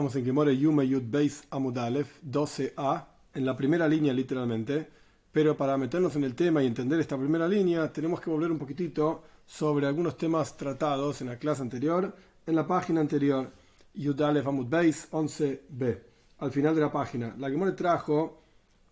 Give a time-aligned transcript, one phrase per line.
[0.00, 3.04] Estamos en Gemore Yud Beis Amudalef 12a,
[3.34, 4.88] en la primera línea literalmente,
[5.30, 8.58] pero para meternos en el tema y entender esta primera línea tenemos que volver un
[8.58, 12.16] poquitito sobre algunos temas tratados en la clase anterior,
[12.46, 13.52] en la página anterior,
[13.92, 15.98] Yud Alef Amud Beis 11b.
[16.38, 18.40] Al final de la página, la Gemore trajo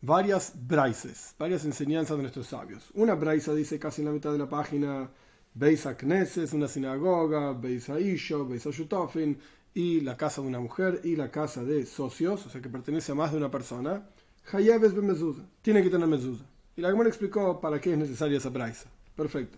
[0.03, 2.91] varias braises, varias enseñanzas de nuestros sabios.
[2.93, 5.09] Una braisa dice casi en la mitad de la página,
[5.55, 9.39] Beis Knesses, una sinagoga, Beis Isho, Beis Shutofin,
[9.79, 13.13] y la casa de una mujer y la casa de socios, o sea que pertenece
[13.13, 14.09] a más de una persona,
[14.51, 16.47] Hayeves ben mezuzah, tiene que tener mezuzah.
[16.75, 18.91] Y la Gemara explicó para qué es necesaria esa braisa.
[19.15, 19.57] Perfecto.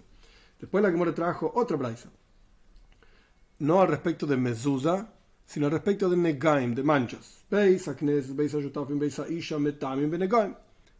[0.61, 2.11] Después la Gemara trajo otra braisa.
[3.61, 5.11] No al respecto de mezuzah,
[5.47, 7.43] sino al respecto de negaim, de manchas.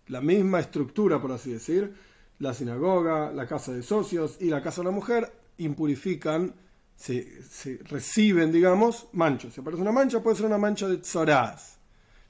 [0.09, 1.95] La misma estructura, por así decir,
[2.39, 6.55] la sinagoga, la casa de socios y la casa de la mujer impurifican
[7.01, 9.55] se, reciben, digamos, manchas.
[9.55, 11.79] Si aparece una mancha, puede ser una mancha de tzoraz.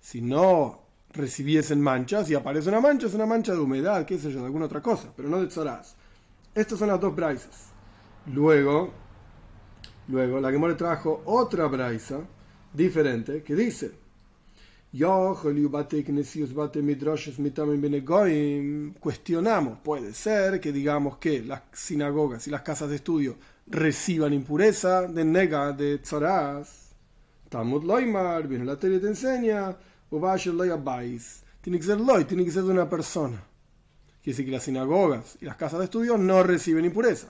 [0.00, 0.82] Si no
[1.12, 4.46] recibiesen manchas y aparece una mancha, es una mancha de humedad, qué sé yo, de
[4.46, 5.96] alguna otra cosa, pero no de tzoraz.
[6.54, 7.72] Estas son las dos braisas.
[8.26, 8.92] Luego,
[10.06, 12.20] luego la Gemore trajo otra braisa
[12.72, 13.90] diferente que dice
[19.00, 23.36] cuestionamos, puede ser que digamos que las sinagogas y las casas de estudio
[23.70, 26.90] reciban impureza de nega, de tzoraz.
[27.48, 29.76] Talmud loimar, viene la teoría te enseña,
[31.60, 33.42] tiene que ser loy, tiene que ser de una persona.
[34.22, 37.28] Quiere decir que las sinagogas y las casas de estudio no reciben impureza.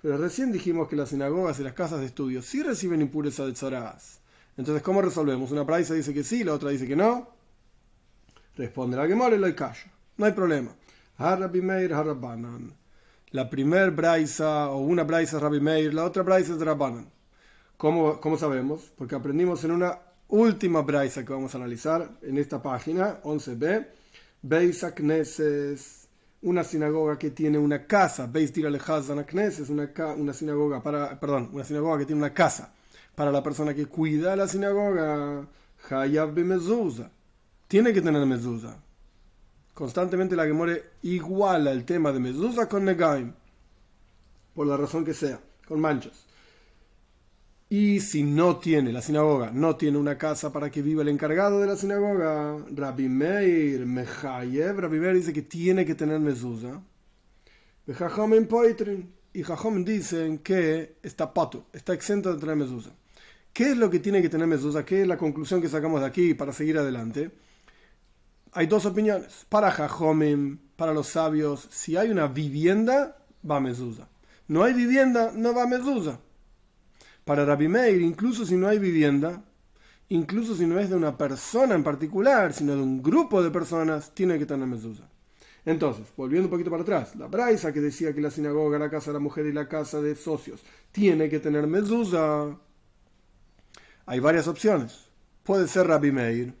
[0.00, 3.52] Pero recién dijimos que las sinagogas y las casas de estudio sí reciben impureza de
[3.52, 4.20] tzoraz.
[4.56, 5.50] Entonces, ¿cómo resolvemos?
[5.50, 7.28] Una praisa dice que sí, la otra dice que no.
[8.56, 9.90] Responde la que mole, lo callo.
[10.16, 10.74] No hay problema.
[11.62, 11.92] Meir,
[13.32, 17.10] la primer braisa o una braisa es Rabbi Meir, la otra braisa es Rabbanan.
[17.76, 18.92] ¿Cómo, ¿Cómo, sabemos?
[18.96, 23.86] Porque aprendimos en una última braisa que vamos a analizar en esta página, 11b,
[24.42, 26.08] Beis Knesses,
[26.42, 31.50] una sinagoga que tiene una casa, Beis Tira Lehazan Knesses, una, una sinagoga para, perdón,
[31.52, 32.74] una sinagoga que tiene una casa
[33.14, 35.46] para la persona que cuida la sinagoga,
[35.88, 37.10] Mezuzah.
[37.68, 38.89] Tiene que tener mezuzah
[39.74, 43.32] constantemente la Gemore iguala el tema de Medusa con Negaim,
[44.54, 46.26] por la razón que sea, con manchas.
[47.72, 51.60] Y si no tiene la sinagoga, no tiene una casa para que viva el encargado
[51.60, 56.82] de la sinagoga, Rabbi Meir Mechayev, Rabbi Meir dice que tiene que tener mezuzah.
[57.86, 62.90] Y Jajom dicen que está pato, está exento de tener mezuzah.
[63.52, 64.84] ¿Qué es lo que tiene que tener mezuzah?
[64.84, 67.30] ¿Qué es la conclusión que sacamos de aquí para seguir adelante?
[68.52, 69.46] Hay dos opiniones.
[69.48, 73.16] Para Jajomim, para los sabios, si hay una vivienda,
[73.48, 74.08] va Mezusa.
[74.48, 76.20] No hay vivienda, no va Mezusa.
[77.24, 79.44] Para Rabbi Meir, incluso si no hay vivienda,
[80.08, 84.12] incluso si no es de una persona en particular, sino de un grupo de personas,
[84.14, 85.08] tiene que tener Mezusa.
[85.64, 89.10] Entonces, volviendo un poquito para atrás, la Braisa que decía que la sinagoga, la casa
[89.10, 92.56] de la mujer y la casa de socios tiene que tener Mezusa.
[94.06, 95.10] Hay varias opciones.
[95.44, 96.54] Puede ser Rabbi Meir,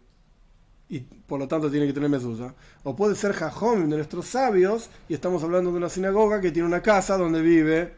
[0.90, 2.52] y por lo tanto tiene que tener mesusa.
[2.82, 6.66] O puede ser Jajom de nuestros sabios, y estamos hablando de una sinagoga que tiene
[6.66, 7.94] una casa donde vive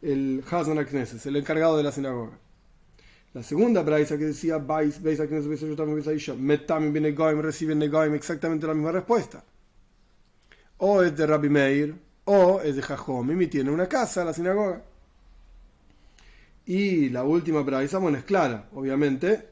[0.00, 2.38] el Hazan Knesset, el encargado de la sinagoga.
[3.34, 4.58] La segunda braisa que decía,
[7.40, 9.42] reciben Negoim, exactamente la misma respuesta.
[10.78, 14.82] O es de Rabbi Meir, o es de Jajom, y tiene una casa, la sinagoga.
[16.64, 19.48] Y la última braisa, bueno, es clara, obviamente,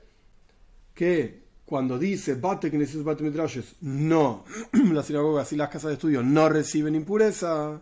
[0.94, 6.20] que cuando dice Bate Knesset Bate Midrashes, no, las sinagogas y las casas de estudio
[6.20, 7.80] no reciben impureza,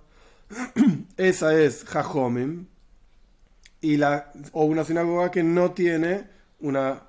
[1.17, 2.67] esa es Jajomim,
[3.81, 6.29] y la, o una sinagoga que no tiene
[6.61, 7.03] una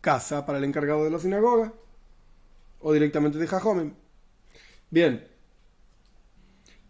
[0.00, 1.72] casa para el encargado de la sinagoga,
[2.80, 3.94] o directamente de Jajomim.
[4.90, 5.24] Bien,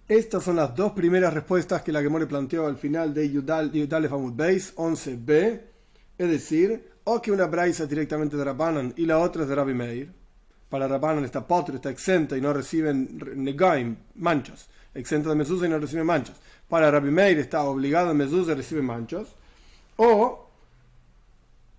[0.08, 4.08] estas son las dos primeras respuestas que la Gemore planteó al final de Yudal, Yudal
[4.32, 5.60] Beis 11b,
[6.16, 9.74] es decir, o que una braisa directamente de Rabbanan y la otra es de Rabbi
[9.74, 10.12] Meir.
[10.68, 14.68] Para Rabbanan está potro, está exenta y no reciben negaim, manchas.
[14.94, 16.36] Exenta de mezuzah y no recibe manchas.
[16.68, 19.28] Para Rabbi Meir está obligado a mezuzah y recibe manchas.
[19.96, 20.48] O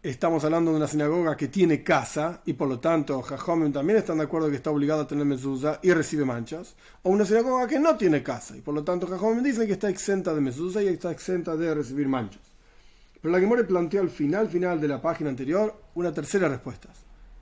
[0.03, 4.19] estamos hablando de una sinagoga que tiene casa y por lo tanto Jajomim también están
[4.19, 6.75] de acuerdo que está obligado a tener mezuzah y recibe manchas.
[7.01, 9.89] O una sinagoga que no tiene casa y por lo tanto Jajomim dice que está
[9.89, 12.54] exenta de mezuzah y está exenta de recibir manchas.
[13.25, 16.89] Pero la Gemore planteó al final, final de la página anterior, una tercera respuesta.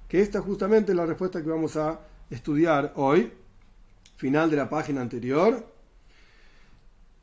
[0.07, 1.99] Que esta es justamente la respuesta que vamos a
[2.29, 3.29] estudiar hoy.
[4.15, 5.61] Final de la página anterior.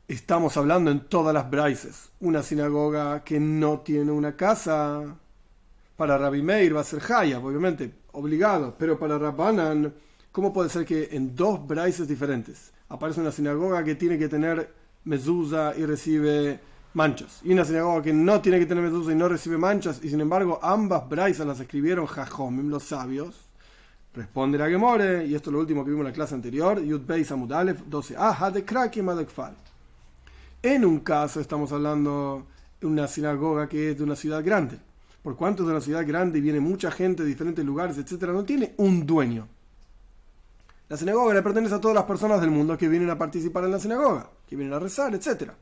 [0.07, 2.11] Estamos hablando en todas las braises.
[2.19, 5.17] Una sinagoga que no tiene una casa
[5.97, 9.91] para Rabbi Meir va a ser Hayab, obviamente, obligado, pero para Rabbanan,
[10.31, 14.71] ¿cómo puede ser que en dos braises diferentes aparece una sinagoga que tiene que tener
[15.05, 16.59] mezuzah y recibe
[16.93, 20.09] manchas, y una sinagoga que no tiene que tener mezuzah y no recibe manchas, y
[20.09, 23.35] sin embargo ambas braisas las escribieron Jajomim, los sabios?
[24.13, 27.05] Responde la Gemore, y esto es lo último que vimos en la clase anterior, Yud
[27.05, 29.55] Beis Amud 12 a de Krakim Adekfal.
[30.61, 32.45] En un caso estamos hablando
[32.79, 34.77] de una sinagoga que es de una ciudad grande.
[35.23, 38.33] Por cuanto es de una ciudad grande y viene mucha gente de diferentes lugares, etcétera,
[38.33, 39.47] no tiene un dueño.
[40.89, 43.71] La sinagoga le pertenece a todas las personas del mundo que vienen a participar en
[43.71, 45.55] la sinagoga, que vienen a rezar, etcétera.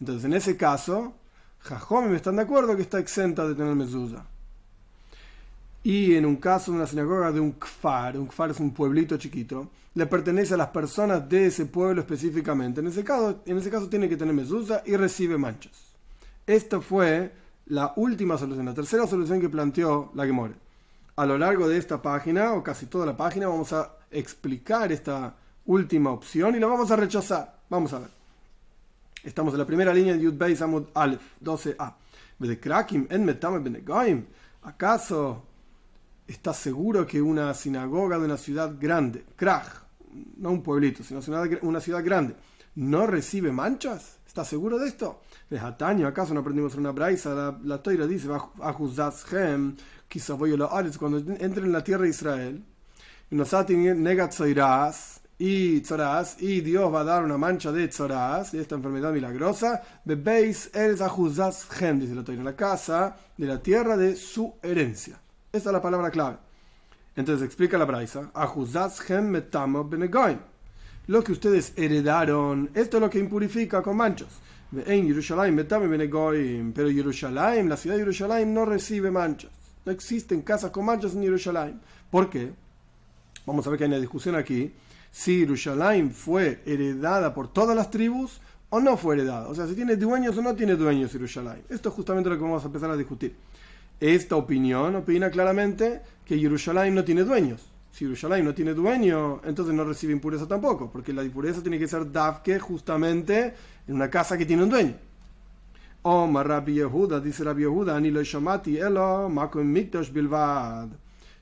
[0.00, 1.14] Entonces, en ese caso,
[2.08, 4.26] me están de acuerdo que está exenta de tener mezuzah.
[5.82, 9.16] Y en un caso de una sinagoga de un kfar, un kfar es un pueblito
[9.18, 12.80] chiquito, le pertenece a las personas de ese pueblo específicamente.
[12.80, 15.94] En ese caso, en ese caso tiene que tener mezuzah y recibe manchas.
[16.46, 17.32] Esta fue
[17.66, 20.54] la última solución, la tercera solución que planteó la Gemore.
[21.16, 25.36] A lo largo de esta página, o casi toda la página, vamos a explicar esta
[25.66, 27.60] última opción y la vamos a rechazar.
[27.70, 28.23] Vamos a ver.
[29.24, 31.94] Estamos en la primera línea de Yud Beis Amud Aleph, 12a.
[34.62, 35.42] ¿Acaso
[36.26, 39.66] ¿Estás seguro que una sinagoga de una ciudad grande, Krach,
[40.38, 41.20] no un pueblito, sino
[41.62, 42.34] una ciudad grande,
[42.76, 44.18] no recibe manchas?
[44.26, 45.22] ¿Estás seguro de esto?
[45.50, 47.34] Es ataño, ¿acaso no aprendimos en una braisa?
[47.34, 48.28] La, la toira dice,
[50.98, 52.64] cuando entren en la tierra de Israel,
[53.30, 53.34] y
[55.38, 61.00] tzoraz, y Dios va a dar una mancha de tzoraz, esta enfermedad milagrosa, bebéis eres
[61.00, 65.18] dice la en la casa de la tierra de su herencia.
[65.52, 66.36] Esta es la palabra clave.
[67.16, 68.30] Entonces explica la Braisa.
[71.06, 74.28] Lo que ustedes heredaron, esto es lo que impurifica con manchos.
[74.72, 74.90] Pero
[76.90, 79.50] Jerusalén, la ciudad de Jerusalén no recibe manchas.
[79.84, 81.80] No existen casas con manchas en Jerusalén.
[82.10, 82.52] ¿Por qué?
[83.46, 84.72] Vamos a ver que hay una discusión aquí.
[85.14, 89.46] Si Jerusalén fue heredada por todas las tribus o no fue heredada.
[89.46, 91.62] O sea, si tiene dueños o no tiene dueños Jerusalén.
[91.68, 93.36] Esto es justamente lo que vamos a empezar a discutir.
[94.00, 97.64] Esta opinión opina claramente que Jerusalén no tiene dueños.
[97.92, 101.86] Si Jerusalén no tiene dueño, entonces no recibe impureza tampoco, porque la impureza tiene que
[101.86, 103.54] ser dafke justamente
[103.86, 104.96] en una casa que tiene un dueño.
[106.02, 110.88] Oh, Rabbi Yehuda, dice Rabbi Yehuda, ni lo shamati elo mikdash bilvad.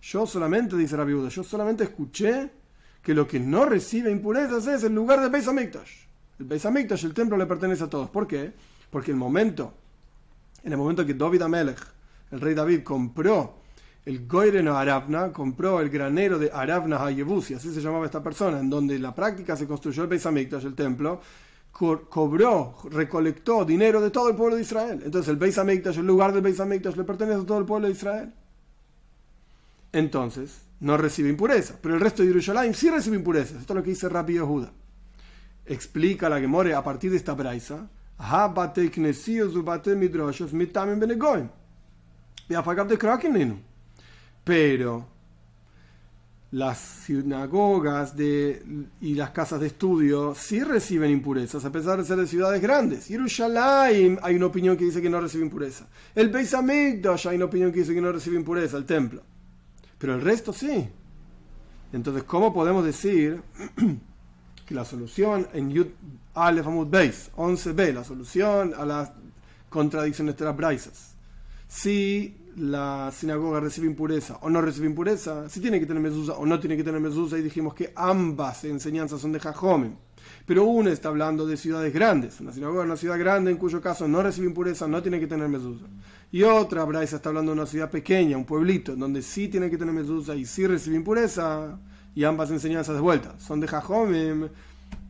[0.02, 2.60] Yo solamente, dice Rabbi Yehuda, yo solamente escuché
[3.02, 5.90] que lo que no recibe impurezas es el lugar del Beis Hamikdash.
[6.38, 8.08] El Beis Hamikdash, el templo, le pertenece a todos.
[8.08, 8.52] ¿Por qué?
[8.90, 9.74] Porque el momento,
[10.62, 11.78] en el momento que David Amelech
[12.32, 13.58] el rey David compró
[14.04, 18.68] el Goireno Arabna, compró el granero de Arabna Hayebusi, así se llamaba esta persona, en
[18.68, 21.20] donde la práctica se construyó el Beis Hamikdash, el templo,
[21.70, 25.02] cobró, recolectó dinero de todo el pueblo de Israel.
[25.04, 27.86] Entonces el Beis Hamikdash, el lugar del Beis Hamikdash, le pertenece a todo el pueblo
[27.86, 28.32] de Israel.
[29.92, 33.60] Entonces, no recibe impureza, pero el resto de Jerusalén sí recibe impurezas.
[33.60, 34.72] Esto es lo que dice Rápido Judá.
[35.64, 37.88] Explica la que more a partir de esta braisa.
[44.42, 45.06] Pero
[46.50, 48.62] las sinagogas de,
[49.00, 53.06] y las casas de estudio sí reciben impurezas, a pesar de ser de ciudades grandes.
[53.06, 55.86] Jerusalén hay una opinión que dice que no recibe impureza.
[56.12, 59.22] El Beis Hamikdash hay una opinión que dice que no recibe impureza, el templo.
[60.02, 60.88] Pero el resto sí.
[61.92, 63.40] Entonces, ¿cómo podemos decir
[64.66, 65.86] que la solución en Yud
[66.34, 69.12] Aleph Amud Beis, 11b, la solución a las
[69.70, 71.14] contradicciones de las braisas,
[71.68, 76.46] si la sinagoga recibe impureza o no recibe impureza, si tiene que tener mezuzá o
[76.46, 79.92] no tiene que tener mezuzá, y dijimos que ambas enseñanzas son de Jajome.
[80.46, 83.80] Pero una está hablando de ciudades grandes, una sinagoga es una ciudad grande en cuyo
[83.80, 85.86] caso no recibe impureza, no tiene que tener mezuzá.
[86.32, 89.76] Y otra, Braisa, está hablando de una ciudad pequeña, un pueblito, donde sí tiene que
[89.76, 91.78] tener mezuzá y sí recibe impureza,
[92.14, 94.48] y ambas enseñanzas de vuelta son de Jajome.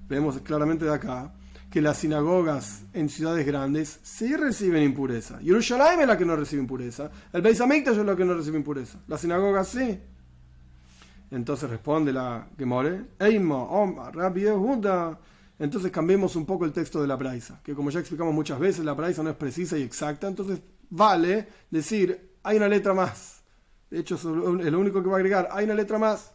[0.08, 1.32] Vemos claramente de acá
[1.70, 5.38] que las sinagogas en ciudades grandes sí reciben impureza.
[5.38, 7.10] Jerusalén es la que no recibe impureza.
[7.32, 8.98] El Beis es la que no recibe impureza.
[9.06, 10.00] Las sinagogas sí.
[11.30, 15.18] Entonces responde la Gemore, Eima, Omar, Rabbi Yehuda.
[15.58, 18.84] Entonces cambiemos un poco el texto de la Braisa, que como ya explicamos muchas veces,
[18.84, 20.60] la Braisa no es precisa y exacta, entonces
[20.92, 23.42] vale decir, hay una letra más.
[23.90, 26.32] De hecho, es lo único que va a agregar, hay una letra más.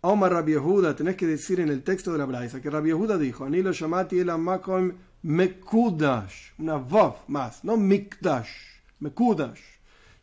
[0.00, 3.16] Omar Rabbi Yehuda, tenés que decir en el texto de la Braisa que Rabbi Yehuda
[3.18, 8.50] dijo, Anilo Shamati el Amakom Mekudash, una Vav más, no Mikdash,
[8.98, 9.60] Mekudash.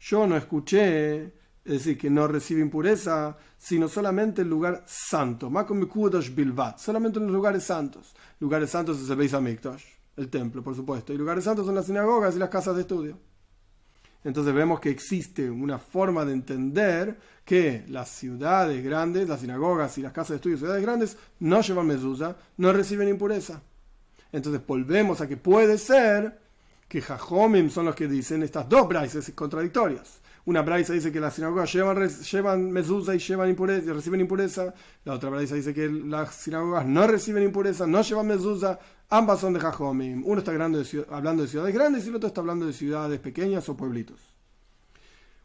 [0.01, 1.31] Yo no escuché, es
[1.63, 7.25] decir, que no recibe impureza, sino solamente el lugar santo, Makom Mekudash Bilvat, solamente en
[7.25, 8.13] los lugares santos.
[8.41, 11.85] Lugares santos es el Beis Hamikdash, el templo, por supuesto, y lugares santos son las
[11.85, 13.17] sinagogas y las casas de estudio.
[14.23, 20.01] Entonces vemos que existe una forma de entender que las ciudades grandes, las sinagogas y
[20.01, 23.61] las casas de estudio de ciudades grandes no llevan mezuzá, no reciben impureza.
[24.31, 26.37] Entonces volvemos a que puede ser
[26.89, 30.19] que Jajomim son los que dicen estas dos braises contradictorias.
[30.45, 34.73] Una braisa dice que las sinagogas llevan, llevan y llevan impureza, y reciben impureza.
[35.05, 38.79] La otra braisa dice que las sinagogas no reciben impureza, no llevan mezuzá.
[39.11, 40.21] Ambas son de Jajomim.
[40.23, 43.75] Uno está hablando de, ciudades grandes y el otro está hablando de ciudades pequeñas o
[43.75, 44.19] pueblitos.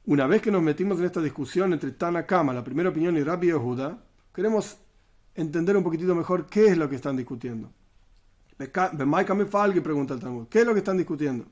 [0.04, 3.46] Una vez que nos metimos en esta discusión entre Tanakama, la primera opinión, y Rabbi
[3.46, 4.04] Yehuda,
[4.34, 4.76] queremos
[5.34, 7.72] entender un poquitito mejor qué es lo que están discutiendo.
[9.80, 11.46] pregunta el Talmud, ¿qué es lo que están discutiendo?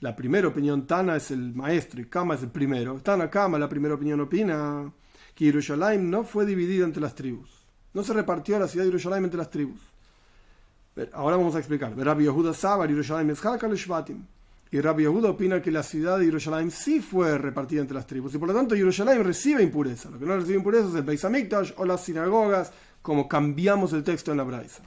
[0.00, 2.98] La primera opinión, Tana es el maestro y Kama es el primero.
[3.02, 4.90] Tana Kama, la primera opinión, opina
[5.34, 7.61] que Yerushalayim no fue dividida entre las tribus.
[7.94, 9.80] No se repartió la ciudad de Yerushalayim entre las tribus.
[11.12, 11.96] Ahora vamos a explicar.
[11.96, 14.24] Rabbi Yehuda Sabar, Yerushalayim es Shvatim.
[14.70, 18.34] Y Rabbi Yehuda opina que la ciudad de Yerushalayim sí fue repartida entre las tribus.
[18.34, 20.10] Y por lo tanto Yerushalayim recibe impureza.
[20.10, 21.24] Lo que no recibe impureza es el Beis
[21.76, 22.72] o las sinagogas,
[23.02, 24.82] como cambiamos el texto en la Braisa.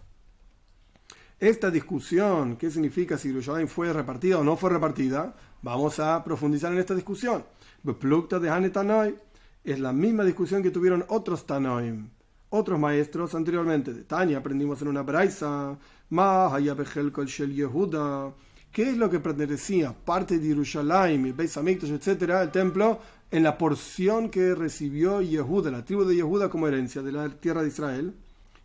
[1.39, 6.71] Esta discusión, qué significa si Yerushalayim fue repartida o no fue repartida, vamos a profundizar
[6.71, 7.43] en esta discusión.
[7.83, 9.15] de
[9.63, 12.09] es la misma discusión que tuvieron otros Tanoim,
[12.49, 13.93] otros maestros anteriormente.
[13.93, 15.77] De Tania aprendimos en una braisa,
[16.09, 18.33] Yehuda,
[18.71, 22.99] qué es lo que pertenecía, parte de Yerushalayim, Beis Hamikdash, etcétera, el templo,
[23.31, 27.61] en la porción que recibió Yehuda, la tribu de Yehuda como herencia de la tierra
[27.61, 28.13] de Israel.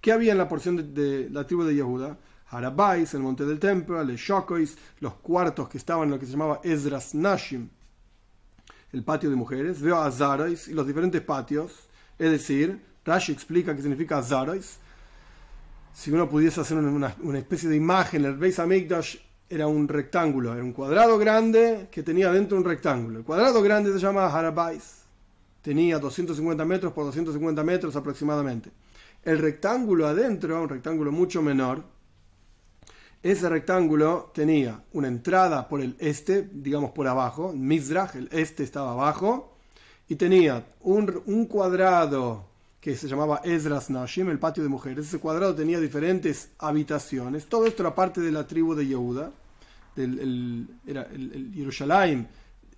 [0.01, 2.19] ¿Qué había en la porción de, la tribu de Yehuda?
[2.49, 6.33] Harabais, el monte del templo, el Shokois, los cuartos que estaban en lo que se
[6.33, 7.69] llamaba Ezras Nashim,
[8.93, 13.83] el patio de mujeres, veo Azarais y los diferentes patios, es decir, Rashi explica qué
[13.83, 14.79] significa Azarais.
[15.93, 19.17] Si uno pudiese hacer una, especie de imagen, el Beis Hamikdash
[19.49, 23.19] era un rectángulo, era un cuadrado grande que tenía dentro un rectángulo.
[23.19, 25.02] El cuadrado grande se llama Harabais,
[25.61, 28.71] tenía 250 metros por 250 metros aproximadamente.
[29.25, 31.83] El rectángulo adentro, un rectángulo mucho menor,
[33.25, 38.93] ese rectángulo tenía una entrada por el este, digamos por abajo, Mizrach, el este estaba
[38.93, 39.57] abajo,
[40.11, 42.50] y tenía un, cuadrado
[42.81, 45.07] que se llamaba Ezras Nashim, el patio de mujeres.
[45.07, 47.47] Ese cuadrado tenía diferentes habitaciones.
[47.47, 49.31] Todo esto era parte de la tribu de Yehuda,
[49.95, 52.27] del, el, era el, Yerushalayim,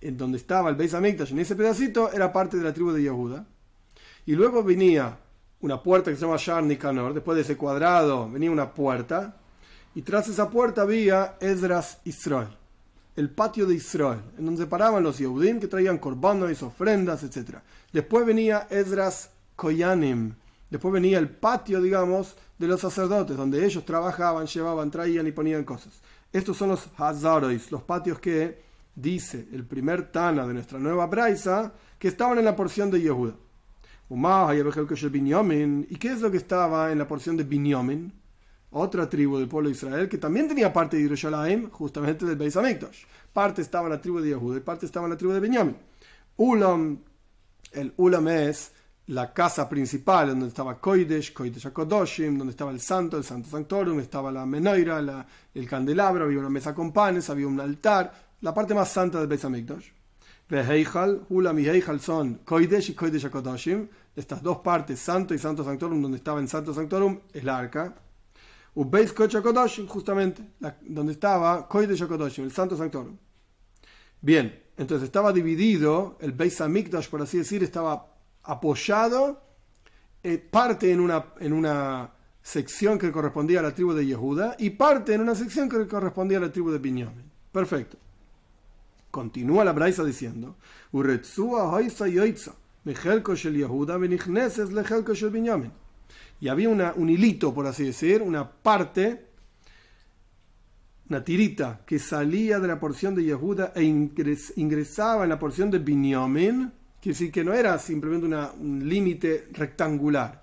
[0.01, 3.03] en donde estaba el Beis Hamikdash, en ese pedacito era parte de la tribu de
[3.03, 3.45] Yehuda.
[4.25, 5.17] Y luego venía
[5.61, 9.37] una puerta que se llama Shar Nikanor, después de ese cuadrado venía una puerta,
[9.95, 12.49] y tras esa puerta había Esdras Israel,
[13.15, 17.59] el patio de Israel, en donde paraban los Yehudim que traían corbanos, ofrendas, etc.
[17.93, 19.29] Después venía Esdras
[19.63, 20.35] Koyanim,
[20.69, 25.63] después venía el patio, digamos, de los sacerdotes, donde ellos trabajaban, llevaban, traían y ponían
[25.63, 26.01] cosas.
[26.33, 28.61] Estos son los Hazarois, los patios que
[28.93, 33.35] dice el primer Tana de nuestra nueva Braisa, que estaban en la porción de Yehuda.
[34.09, 38.13] ¿Y qué es lo que estaba en la porción de Binyamin?
[38.75, 42.57] otra tribu del pueblo de Israel que también tenía parte de Yerushalayim, justamente del Beis
[42.57, 43.03] Hamikdash.
[43.31, 45.77] Parte estaba en la tribu de Yehuda y parte estaba en la tribu de Benjamin.
[46.37, 46.97] Ulam,
[47.71, 48.71] el Ulam es
[49.07, 53.99] la casa principal donde estaba Koidesh, Koidesh HaKodoshim, donde estaba el santo, el santo sanctorum,
[53.99, 58.73] estaba la menoira, el candelabro, había una mesa con panes, había un altar, la parte
[58.73, 59.89] más santa del Beis Hamikdash.
[60.49, 63.27] Heichal, Ulam y Heichal son Koidesh y Koidesh
[64.15, 67.95] estas dos partes, santo y santo sanctorum, donde estaba el santo sanctorum, es la arca.
[68.75, 70.43] Ubeis Kodesh justamente,
[70.81, 73.17] donde estaba Kodesh el Santo Sanctorum.
[74.19, 78.12] Bien, entonces estaba dividido, el Beis Hamikdash, por así decir, estaba
[78.43, 79.41] apoyado,
[80.23, 84.71] eh, parte en una, en una sección que correspondía a la tribu de Yehuda y
[84.71, 87.31] parte en una sección que correspondía a la tribu de Binyamin.
[87.51, 87.97] Perfecto.
[89.11, 90.57] Continúa la Braisa diciendo,
[96.41, 99.25] y había un hilito, por así decir, una parte,
[101.09, 105.79] una tirita que salía de la porción de Yehuda e ingresaba en la porción de
[105.79, 106.73] Binyamin,
[107.03, 110.41] que decir que no era simplemente un límite rectangular,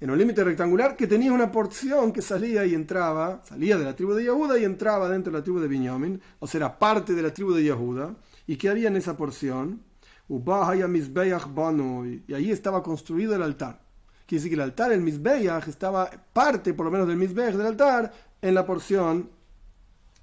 [0.00, 3.94] era un límite rectangular que tenía una porción que salía y entraba, salía de la
[3.94, 7.12] tribu de Yehuda y entraba dentro de la tribu de Binyamin, o sea, era parte
[7.12, 9.82] de la tribu de Yehuda, y que había en esa porción,
[10.30, 13.82] y ahí estaba construido el altar.
[14.26, 17.66] Quiere decir que el altar, el Mizbeach, estaba parte, por lo menos del Mizbeach del
[17.66, 18.10] altar,
[18.40, 19.28] en la porción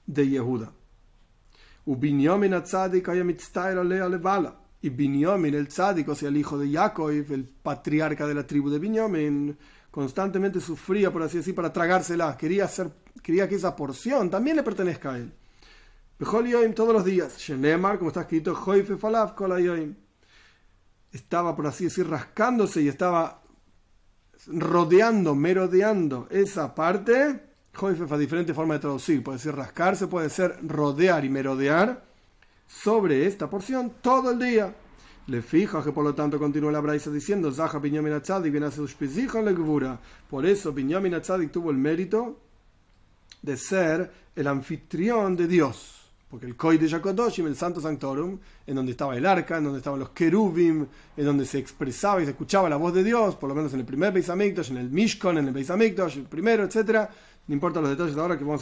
[0.07, 0.73] de Yehuda.
[4.85, 8.69] Y Binyamin el tzadik, o sea, el hijo de Jacob, el patriarca de la tribu
[8.69, 9.57] de Binyamin,
[9.89, 12.37] constantemente sufría, por así decir, para tragársela.
[12.37, 12.91] Quería, hacer,
[13.23, 15.33] quería que esa porción también le pertenezca a él.
[16.75, 17.35] todos los días.
[17.39, 18.53] Shenemar, como está escrito,
[21.11, 23.41] Estaba, por así decir, rascándose y estaba
[24.45, 27.41] rodeando, merodeando esa parte.
[27.73, 29.23] Joife a diferente forma de traducir.
[29.23, 32.14] Puede ser rascarse, puede ser rodear y merodear
[32.67, 34.75] sobre esta porción todo el día.
[35.27, 39.41] Le fija que por lo tanto continúa la braisa diciendo, Zaha Binyamin Atzadik viene a
[39.41, 39.97] le
[40.29, 42.39] Por eso Binyamin Atzadik tuvo el mérito
[43.41, 46.11] de ser el anfitrión de Dios.
[46.29, 49.77] Porque el Koi de Yakodoshim, el Santo Sanctorum, en donde estaba el arca, en donde
[49.77, 53.47] estaban los querubim, en donde se expresaba y se escuchaba la voz de Dios, por
[53.47, 56.23] lo menos en el primer Beis Hamikdash, en el Mishkan, en el Beis Hamikdash, el
[56.23, 57.09] primero, etc.
[57.47, 58.55] No importa los detalles ahora que van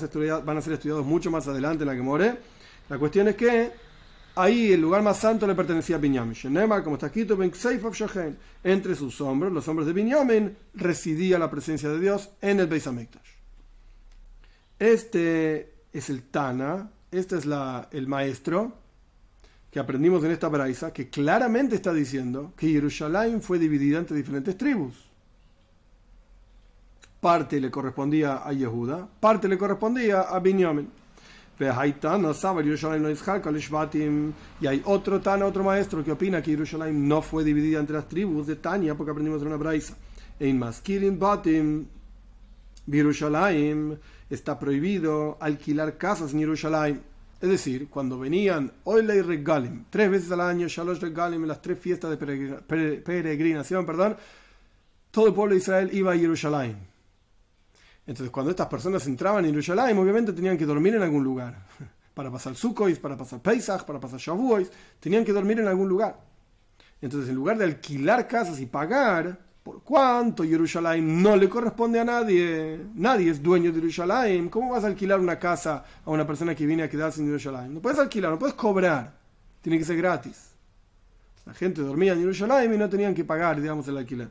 [0.57, 2.37] a ser estudiados mucho más adelante en la que more.
[2.89, 3.71] La cuestión es que
[4.35, 6.35] Ahí el lugar más santo le pertenecía a Binyamin.
[6.83, 7.37] como está escrito,
[8.63, 12.87] entre sus hombros, los hombros de Binyamin, residía la presencia de Dios en el Beis
[12.87, 13.29] Hamikdash.
[14.79, 18.73] Este es el Tana, este es la, el maestro
[19.69, 24.57] que aprendimos en esta braisa, que claramente está diciendo que Jerusalén fue dividida entre diferentes
[24.57, 24.95] tribus.
[27.19, 31.02] Parte le correspondía a Yehuda, parte le correspondía a Binyamin.
[31.59, 31.65] Y
[34.67, 38.47] hay otro Tana, otro maestro que opina que Jerusalén no fue dividida entre las tribus
[38.47, 39.95] de Tania, porque aprendimos en una braisa.
[40.39, 41.85] En Maskirin Batim,
[42.89, 47.01] Jerusalén está prohibido alquilar casas en Jerusalén.
[47.39, 51.77] Es decir, cuando venían Oile y Regalim, tres veces al año, Shalosh Regalim, las tres
[51.77, 54.15] fiestas de peregrinación, perdón,
[55.11, 56.92] todo el pueblo de Israel iba a Jerusalén
[58.05, 61.55] entonces, cuando estas personas entraban en Jerusalén, obviamente tenían que dormir en algún lugar.
[62.13, 66.15] Para pasar Sukkot, para pasar Pesach, para pasar Shavuot, tenían que dormir en algún lugar.
[67.01, 72.05] Entonces, en lugar de alquilar casas y pagar, por cuánto Jerusalén no le corresponde a
[72.05, 76.53] nadie, nadie es dueño de Jerusalén, ¿cómo vas a alquilar una casa a una persona
[76.53, 77.73] que viene a quedarse en Jerusalén?
[77.73, 79.11] No puedes alquilar, no puedes cobrar,
[79.63, 80.51] tiene que ser gratis.
[81.47, 84.29] La gente dormía en Jerusalén y no tenían que pagar, digamos, el alquiler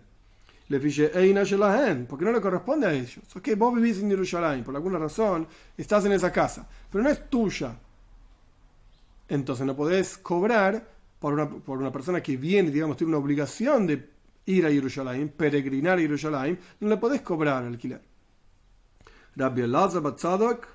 [0.78, 3.20] porque no le corresponde a ellos.
[3.34, 7.28] Ok, vos vivís en Jerusalén, por alguna razón estás en esa casa, pero no es
[7.28, 7.76] tuya.
[9.28, 13.86] Entonces no podés cobrar por una, por una persona que viene, digamos, tiene una obligación
[13.86, 14.10] de
[14.46, 18.02] ir a Jerusalén, peregrinar a Jerusalén, no le podés cobrar alquiler.
[19.36, 20.66] Rabbi Elazar Batzadok,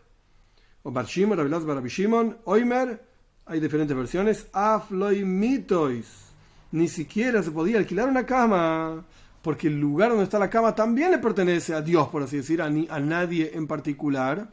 [0.83, 3.07] o Rabbi Elazar Rabbi Oimer,
[3.45, 6.27] hay diferentes versiones, Afloy Mitois.
[6.71, 9.05] Ni siquiera se podía alquilar una cama
[9.47, 12.62] porque el lugar donde está la cama también le pertenece a Dios, por así decir,
[12.62, 14.49] a, ni, a nadie en particular.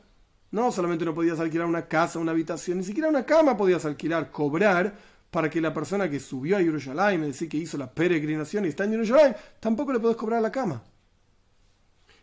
[0.52, 4.30] No solamente no podías alquilar una casa, una habitación, ni siquiera una cama podías alquilar,
[4.30, 4.94] cobrar
[5.32, 8.68] para que la persona que subió a Jerusalén, es decir, que hizo la peregrinación y
[8.68, 10.80] está en Jerusalén, tampoco le puedes cobrar la cama.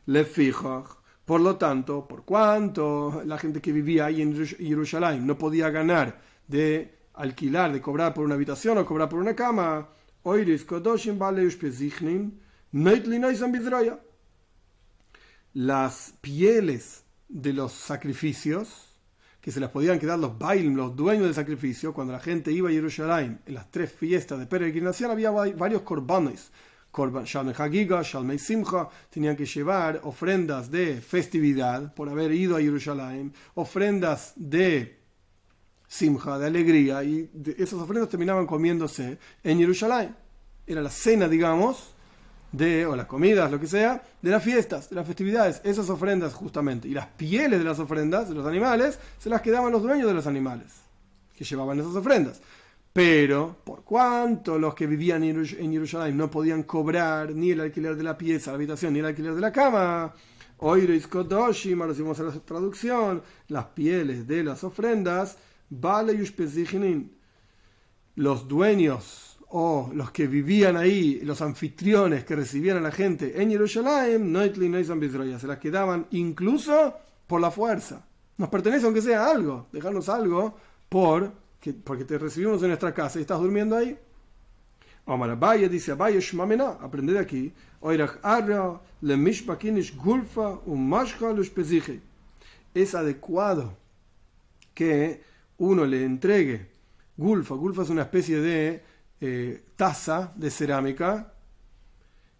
[0.06, 0.86] Le fijo.
[1.26, 6.22] Por lo tanto, por cuanto la gente que vivía ahí en Jerusalén no podía ganar
[6.48, 9.90] de alquilar, de cobrar por una habitación o cobrar por una cama,
[15.54, 18.88] las pieles de los sacrificios,
[19.42, 22.70] que se las podían quedar los bailim, los dueños del sacrificio, cuando la gente iba
[22.70, 26.52] a Jerusalén en las tres fiestas de peregrinación, había varios korbanes.
[26.92, 32.62] Korban Shalmei Hagiga, Shalmei Simcha, tenían que llevar ofrendas de festividad por haber ido a
[32.62, 35.00] Jerusalén, ofrendas de
[35.88, 40.16] Simcha, de alegría, y esas ofrendas terminaban comiéndose en Jerusalén.
[40.68, 41.96] Era la cena, digamos,
[42.52, 46.34] de, o las comidas, lo que sea, de las fiestas, de las festividades, esas ofrendas
[46.34, 46.88] justamente.
[46.88, 50.14] Y las pieles de las ofrendas, de los animales, se las quedaban los dueños de
[50.14, 50.68] los animales,
[51.36, 52.42] que llevaban esas ofrendas.
[52.94, 58.04] Pero, por cuanto los que vivían en Jerusalén no podían cobrar ni el alquiler de
[58.04, 60.14] la pieza, la habitación, ni el alquiler de la cama,
[60.58, 65.38] Oiris Kodoshim, ahora decimos la traducción, las pieles de las ofrendas,
[65.70, 66.22] vale
[68.16, 73.50] los dueños o los que vivían ahí, los anfitriones que recibían a la gente en
[73.50, 74.34] Jerusalén,
[75.40, 76.94] se las quedaban incluso
[77.28, 78.06] por la fuerza.
[78.38, 80.56] Nos pertenece aunque sea algo, dejarnos algo
[80.88, 83.98] por, que, porque te recibimos en nuestra casa y estás durmiendo ahí.
[85.06, 87.54] Omar Abaye dice Abaye Shmamena, aprende de aquí.
[92.74, 93.78] Es adecuado
[94.74, 95.24] que
[95.58, 96.68] uno le entregue
[97.18, 97.56] gulfa.
[97.56, 98.91] Gulfa es una especie de
[99.22, 101.34] eh, taza de cerámica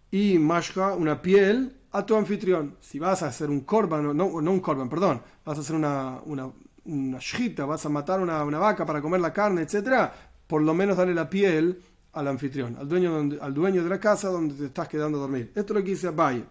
[0.10, 2.78] y mashka, una piel, a tu anfitrión.
[2.80, 6.20] Si vas a hacer un korban, no, no un korban, perdón, vas a hacer una,
[6.26, 6.52] una,
[6.86, 7.20] una
[7.66, 10.10] vas a matar una, una, vaca para comer la carne, etc.,
[10.48, 11.82] por lo menos dale la piel
[12.14, 15.52] al anfitrión, al dueño, al dueño de la casa donde te estás quedando a dormir.
[15.56, 16.44] Esto es lo que dice Abaye.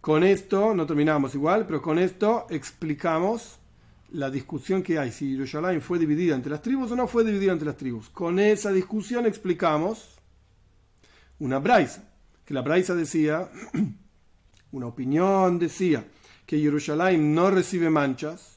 [0.00, 3.57] Con esto, no terminamos igual, pero con esto explicamos
[4.12, 7.52] la discusión que hay, si Yerushalayim fue dividida entre las tribus o no fue dividida
[7.52, 8.08] entre las tribus.
[8.10, 10.18] Con esa discusión explicamos
[11.38, 12.08] una braisa,
[12.44, 13.50] que la braisa decía,
[14.72, 16.04] una opinión decía,
[16.46, 18.56] que Yerushalayim no recibe manchas,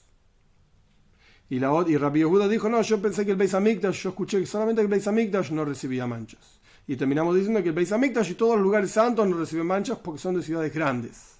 [1.49, 4.39] y, la, y Rabbi Yehuda dijo, no, yo pensé que el Beis Hamikdash, yo escuché
[4.39, 6.61] que solamente el Beis Hamikdash no recibía manchas.
[6.87, 9.97] Y terminamos diciendo que el Beis Hamikdash y todos los lugares santos no reciben manchas
[9.97, 11.35] porque son de ciudades grandes.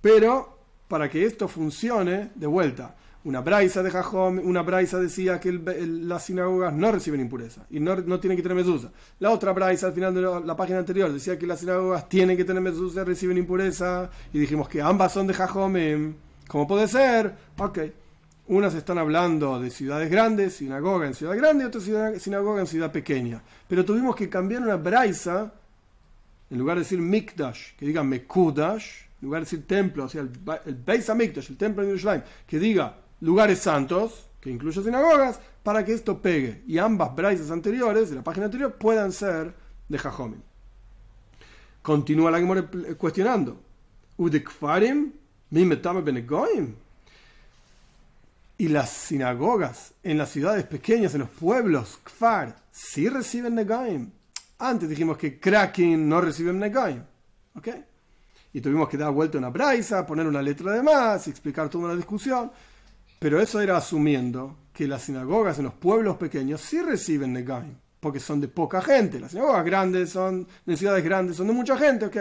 [0.00, 0.53] Pero,
[0.94, 6.26] para que esto funcione, de vuelta, una braisa de Jajom, una braisa decía que las
[6.26, 8.92] sinagogas no reciben impureza y no, no tienen que tener mesusa.
[9.18, 12.44] La otra braisa al final de la, página anterior decía que las sinagogas tienen que
[12.44, 16.14] tener mesusa, reciben impureza y dijimos que ambas son de Jajom.
[16.46, 17.34] ¿Cómo puede ser?
[17.58, 17.80] Ok.
[18.46, 22.92] Unas están hablando de ciudades grandes, sinagoga en ciudad grande, y otras sinagoga en ciudad
[22.92, 23.42] pequeña.
[23.66, 25.54] Pero tuvimos que cambiar una braisa,
[26.50, 30.30] en lugar de decir Mikdash, que diga Mekudash, lugar de decir templo, o sea, el,
[30.66, 35.84] el Beis Mikdash, el templo de Yerushalayim, que diga lugares santos, que incluye sinagogas, para
[35.84, 36.62] que esto pegue.
[36.66, 39.54] Y ambas braisas anteriores, de la página anterior, puedan ser
[39.88, 40.40] de Jajomim.
[41.82, 43.60] Continúa la Gemora cuestionando.
[44.16, 45.12] Udekfarim,
[45.50, 46.74] mimetame benegoim
[48.56, 54.10] y las sinagogas en las ciudades pequeñas, en los pueblos, Kfar, sí reciben Negaim.
[54.58, 57.02] Antes dijimos que Kraken no reciben Negaim.
[57.56, 57.68] ¿Ok?
[58.54, 61.96] Y tuvimos que dar vuelta una braisa, poner una letra de más, explicar toda una
[61.96, 62.50] discusión.
[63.18, 68.20] Pero eso era asumiendo que las sinagogas en los pueblos pequeños sí reciben Negaim, porque
[68.20, 69.18] son de poca gente.
[69.18, 72.16] Las sinagogas grandes son, en ciudades grandes son de mucha gente, ok.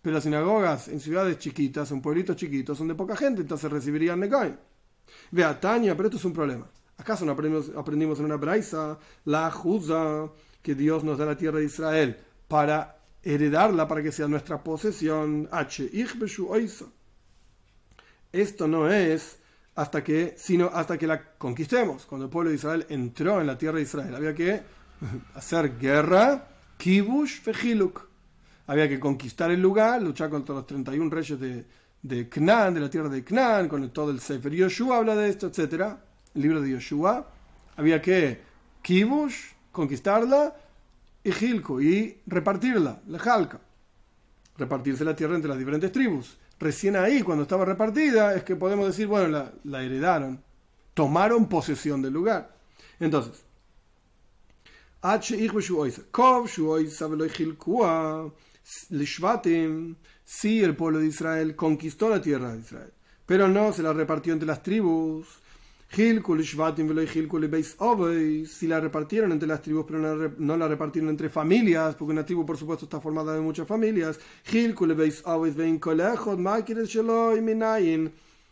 [0.00, 4.20] Pero las sinagogas en ciudades chiquitas, en pueblitos chiquitos, son de poca gente, entonces recibirían
[4.20, 4.56] Negaim.
[5.32, 6.66] Vea, Tania, pero esto es un problema.
[6.96, 10.30] ¿Acaso no aprendimos, aprendimos en una braisa la juza
[10.62, 12.16] que Dios nos da la tierra de Israel
[12.46, 15.48] para heredarla, para que sea nuestra posesión?
[18.32, 19.38] Esto no es
[19.74, 22.06] hasta que, sino hasta que la conquistemos.
[22.06, 24.62] Cuando el pueblo de Israel entró en la tierra de Israel, había que
[25.34, 28.08] hacer guerra, kibush, fejiluk.
[28.66, 31.66] Había que conquistar el lugar, luchar contra los 31 reyes de,
[32.02, 35.96] de de la tierra de Canaán, con todo el Sefer Yoshua habla de esto, etc.
[36.34, 37.28] El libro de Yoshua.
[37.76, 38.40] Había que
[38.82, 40.54] Kibush, conquistarla,
[41.24, 43.60] y Gilco, y repartirla, la Jalca.
[44.56, 46.38] Repartirse la tierra entre las diferentes tribus.
[46.58, 50.42] Recién ahí, cuando estaba repartida, es que podemos decir, bueno, la, la heredaron.
[50.94, 52.54] Tomaron posesión del lugar.
[53.00, 53.44] Entonces,
[60.24, 62.92] Sí, el pueblo de Israel conquistó la tierra de Israel,
[63.26, 65.41] pero no se la repartió entre las tribus.
[65.92, 66.14] Si
[68.66, 72.56] la repartieron entre las tribus, pero no la repartieron entre familias, porque una tribu, por
[72.56, 74.18] supuesto, está formada de muchas familias.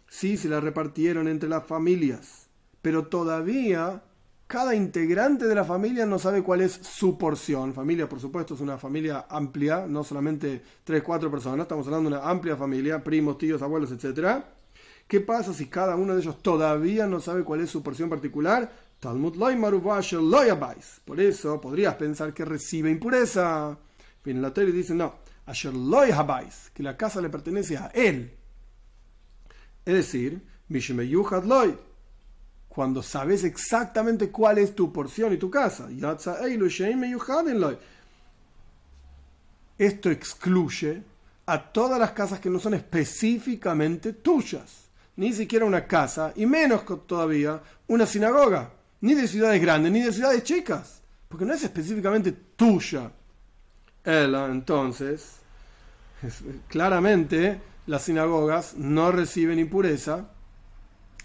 [0.09, 2.49] Sí, se la repartieron entre las familias,
[2.83, 4.03] pero todavía
[4.47, 7.73] cada integrante de la familia no sabe cuál es su porción.
[7.73, 12.17] Familia, por supuesto, es una familia amplia, no solamente tres, cuatro personas, estamos hablando de
[12.17, 14.43] una amplia familia, primos, tíos, abuelos, etc.
[15.11, 18.73] ¿Qué pasa si cada uno de ellos todavía no sabe cuál es su porción particular?
[19.01, 19.35] Talmud
[21.05, 23.77] Por eso podrías pensar que recibe impureza.
[24.25, 25.17] Viene la teoría y dice, no,
[26.73, 28.33] que la casa le pertenece a él.
[29.85, 31.77] Es decir, Mishmeyuhad loy
[32.69, 35.89] cuando sabes exactamente cuál es tu porción y tu casa.
[39.77, 41.03] Esto excluye
[41.47, 44.90] a todas las casas que no son específicamente tuyas.
[45.17, 48.73] Ni siquiera una casa, y menos todavía una sinagoga.
[49.03, 51.03] Ni de ciudades grandes, ni de ciudades chicas.
[51.29, 53.11] Porque no es específicamente tuya.
[54.05, 55.37] Ella, entonces,
[56.69, 60.31] claramente las sinagogas no reciben impureza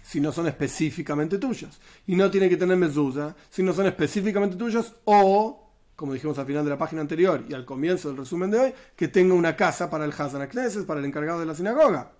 [0.02, 1.78] si no son específicamente tuyas.
[2.06, 6.46] Y no tiene que tener mezuzá si no son específicamente tuyas o, como dijimos al
[6.46, 9.56] final de la página anterior y al comienzo del resumen de hoy, que tenga una
[9.56, 12.12] casa para el Hazan Akneses, para el encargado de la sinagoga.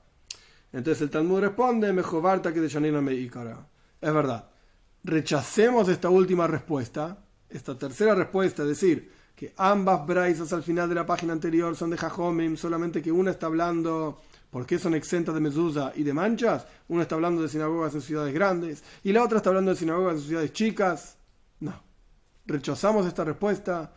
[0.76, 3.66] Entonces el Talmud responde, Mejobarta que de Meikara.
[3.98, 4.50] Es verdad.
[5.02, 7.16] Rechacemos esta última respuesta,
[7.48, 11.88] esta tercera respuesta, es decir, que ambas braisas al final de la página anterior son
[11.88, 16.12] de Jajomim, solamente que una está hablando ¿Por qué son exentas de mezuzá y de
[16.12, 16.66] manchas?
[16.88, 20.16] Una está hablando de sinagogas en ciudades grandes y la otra está hablando de sinagogas
[20.16, 21.16] en ciudades chicas.
[21.60, 21.82] No.
[22.44, 23.92] Rechazamos esta respuesta.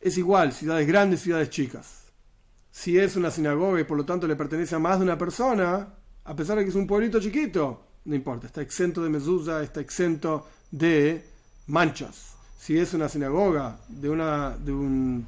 [0.00, 1.97] Es igual, ciudades grandes, ciudades chicas.
[2.78, 5.94] Si es una sinagoga y por lo tanto le pertenece a más de una persona,
[6.24, 9.80] a pesar de que es un pueblito chiquito, no importa, está exento de mezuzá, está
[9.80, 11.24] exento de
[11.66, 12.36] manchas.
[12.56, 15.26] Si es una sinagoga de, una, de un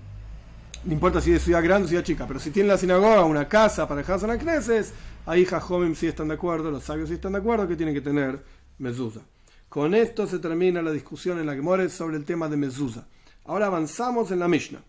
[0.84, 3.48] no importa si es ciudad grande o ciudad chica, pero si tiene la sinagoga, una
[3.48, 4.92] casa para dejar Knesses,
[5.26, 8.00] ahí Jajomim sí están de acuerdo, los sabios sí están de acuerdo que tienen que
[8.00, 8.44] tener
[8.78, 9.22] mezuzá.
[9.68, 13.08] Con esto se termina la discusión en la Gemore sobre el tema de mezuzá.
[13.44, 14.84] Ahora avanzamos en la Mishnah.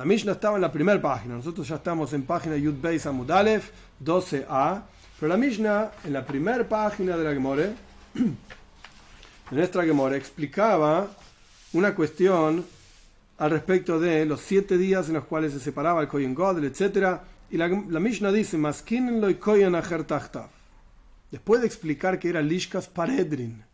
[0.00, 3.28] La Mishnah estaba en la primera página, nosotros ya estamos en página Yud Beis Amud
[3.28, 4.82] 12a,
[5.20, 7.74] pero la Mishnah en la primera página de la Gemore,
[8.14, 8.32] de
[9.50, 11.06] nuestra Gemore, explicaba
[11.74, 12.64] una cuestión
[13.36, 17.18] al respecto de los siete días en los cuales se separaba el Kohen Godel, etc.
[17.50, 19.76] Y la, Mishnah dice, Maskinen loy Kohen
[21.30, 23.64] Después de explicar que era Lishkas Paredrin,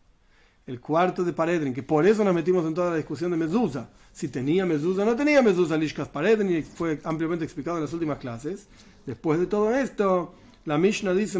[0.66, 3.88] el cuarto de Paredrin, que por eso nos metimos en toda la discusión de Mezusa.
[4.12, 7.92] Si tenía Mezusa o no tenía Mezusa Lishkas Paredrin, y fue ampliamente explicado en las
[7.92, 8.66] últimas clases.
[9.06, 11.38] Después de todo esto, la Mishnah dice,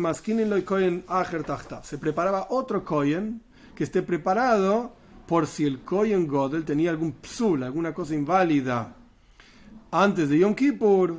[1.82, 3.42] Se preparaba otro Kohen
[3.74, 4.92] que esté preparado
[5.26, 8.94] por si el Kohen Godel tenía algún psul, alguna cosa inválida
[9.90, 11.16] antes de Yom Kippur,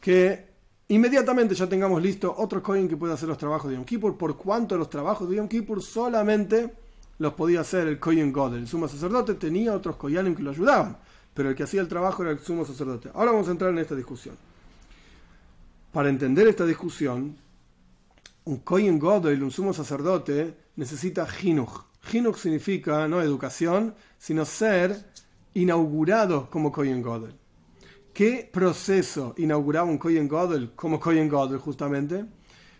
[0.00, 0.46] que
[0.86, 4.36] inmediatamente ya tengamos listo otro Kohen que pueda hacer los trabajos de Yom Kippur, por
[4.36, 6.72] cuanto los trabajos de Yom Kippur solamente
[7.18, 8.60] los podía hacer el Kohen Godel.
[8.60, 10.98] El sumo sacerdote tenía otros Koyanim que lo ayudaban,
[11.34, 13.10] pero el que hacía el trabajo era el sumo sacerdote.
[13.14, 14.36] Ahora vamos a entrar en esta discusión.
[15.92, 17.36] Para entender esta discusión,
[18.44, 21.84] un Kohen Godel, un sumo sacerdote, necesita Jinuj.
[22.12, 25.04] Hinuk significa no educación, sino ser
[25.54, 27.34] inaugurado como Kohen Godel.
[28.14, 32.24] ¿Qué proceso inauguraba un Kohen Godel como Kohen Godel justamente?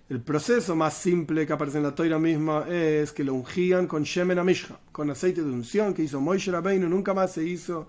[0.08, 4.04] El proceso más simple que aparece en la Toira misma es que lo ungían con
[4.04, 7.88] Shemen Amishra, con aceite de unción que hizo Moishe Rabbeinu, nunca más se hizo.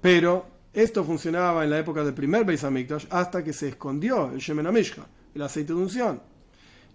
[0.00, 2.64] Pero esto funcionaba en la época del primer Beis
[3.10, 6.20] hasta que se escondió el Shemen Amishra, el aceite de unción.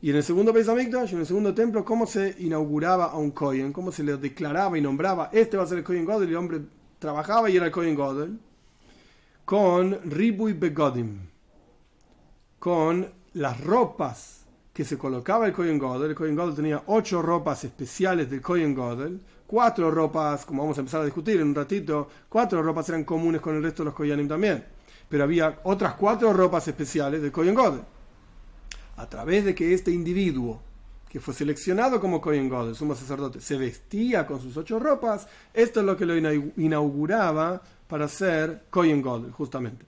[0.02, 3.32] Y en el segundo Beis Hamikdash, en el segundo templo, ¿cómo se inauguraba a un
[3.32, 3.74] Kohen?
[3.74, 5.30] ¿Cómo se le declaraba y nombraba?
[5.34, 6.62] Este va a ser el Kohen Godel y el hombre
[7.00, 8.40] trabajaba y era el Kohen Godel.
[9.44, 11.20] Con Ribuy Begodim.
[12.60, 14.37] Con las ropas
[14.78, 16.12] que se colocaba el Kohen Godel.
[16.12, 19.20] El Kohen Godel tenía ocho ropas especiales del Kohen Godel.
[19.48, 23.42] Cuatro ropas, como vamos a empezar a discutir en un ratito, cuatro ropas eran comunes
[23.42, 24.64] con el resto de los Koyanim también.
[25.10, 27.82] Pero había otras cuatro ropas especiales del Kohen Godel
[28.98, 30.62] a través de que este individuo,
[31.10, 35.28] que fue seleccionado como Kohen God, el sumo sacerdote, se vestía con sus ocho ropas,
[35.56, 39.88] esto es lo que lo inauguraba para ser Kohen God, justamente.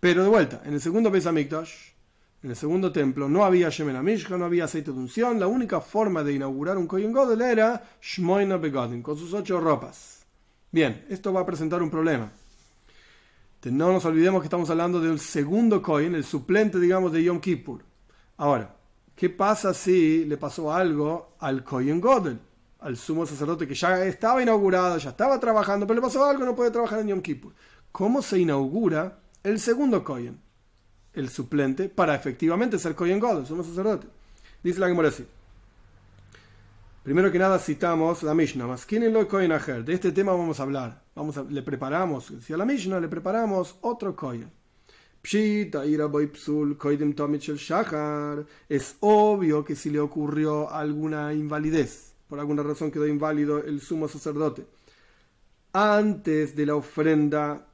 [0.00, 1.89] Pero de vuelta, en el segundo Beis Hamikdash,
[2.42, 5.80] en el segundo templo, no había Shemen Amishka, no había aceite de unción, la única
[5.80, 10.24] forma de inaugurar un Kohen God era Shmoina Begodim, con sus ocho ropas.
[10.72, 12.32] Bien, esto va a presentar un problema.
[13.64, 17.40] No nos olvidemos que estamos hablando de un segundo Kohen, el suplente, digamos, de Yom
[17.40, 17.84] Kippur.
[18.38, 18.74] Ahora,
[19.14, 22.38] ¿qué pasa si le pasó algo al Kohen Godel,
[22.78, 26.56] al sumo sacerdote que ya estaba inaugurado, ya estaba trabajando, pero le pasó algo, no
[26.56, 27.52] puede trabajar en Yom Kippur?
[27.92, 30.40] ¿Cómo se inaugura el segundo Kohen,
[31.14, 34.06] el suplente, para efectivamente ser Kohen Godel, sumo sacerdote?
[34.62, 35.26] Dice la Gemara así.
[37.02, 39.84] Primero que nada citamos la Mishnah, lo Kohen Aher.
[39.84, 41.02] De este tema vamos a hablar.
[41.14, 44.50] Vamos a, le preparamos, decía la Mishnah, le preparamos otro Kohen.
[48.68, 54.08] Es obvio que si le ocurrió alguna invalidez, por alguna razón quedó inválido el sumo
[54.08, 54.66] sacerdote,
[55.72, 57.66] antes de la ofrenda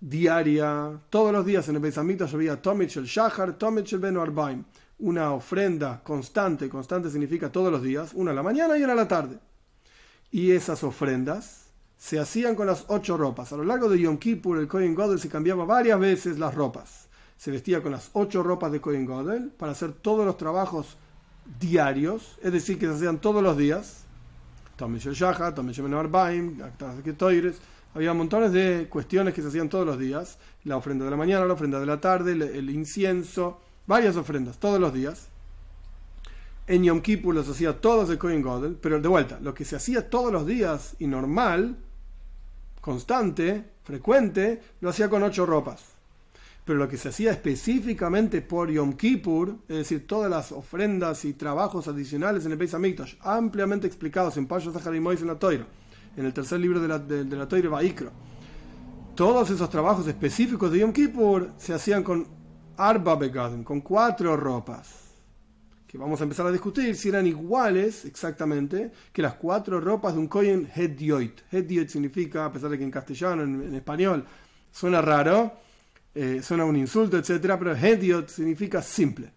[0.00, 4.64] diaria, todos los días en el Beisamita había Tomich el Shahar, Tomich el Beno Arbaim,
[5.00, 8.96] una ofrenda constante, constante significa todos los días, una a la mañana y una a
[8.96, 9.38] la tarde.
[10.30, 13.52] Y esas ofrendas se hacían con las ocho ropas.
[13.52, 17.08] A lo largo de Yom Kippur, el Kohen Godel se cambiaba varias veces las ropas.
[17.36, 20.96] Se vestía con las ocho ropas de Kohen Godel para hacer todos los trabajos
[21.60, 24.04] diarios, es decir, que se hacían todos los días.
[27.94, 30.38] Había montones de cuestiones que se hacían todos los días.
[30.64, 34.78] La ofrenda de la mañana, la ofrenda de la tarde, el, incienso, varias ofrendas todos
[34.78, 35.28] los días.
[36.66, 39.76] En Yom Kippur los hacía todos de Kohen Godel, pero de vuelta, lo que se
[39.76, 41.78] hacía todos los días y normal
[42.80, 45.82] constante, frecuente, lo hacía con ocho ropas.
[46.64, 51.32] Pero lo que se hacía específicamente por Yom Kippur, es decir, todas las ofrendas y
[51.32, 55.66] trabajos adicionales en el Beis Hamikdash, ampliamente explicados en Payos y Mois en la Toira,
[56.18, 58.10] en el tercer libro de la, de, de la Toira Vaikro,
[59.14, 62.26] todos esos trabajos específicos de Yom Kippur se hacían con
[62.76, 65.08] Arba Begadim, con cuatro ropas
[65.86, 70.20] que vamos a empezar a discutir si eran iguales exactamente que las cuatro ropas de
[70.20, 71.40] un Kohen Hedioit.
[71.50, 74.24] Hedioit significa, a pesar de que en castellano, en, español,
[74.70, 75.52] suena raro,
[76.14, 77.54] eh, suena un insulto, etc.
[77.58, 79.32] Pero Hedioit significa simple.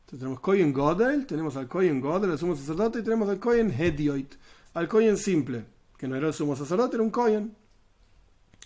[0.00, 3.70] Entonces tenemos Kohen Godel, tenemos al Kohen Godel, el sumo sacerdote, y tenemos al Kohen
[3.70, 4.34] Hedioit,
[4.74, 5.64] al Kohen simple,
[6.00, 7.54] que no era el sumo sacerdote, era un Kohen.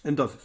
[0.05, 0.41] Entonces,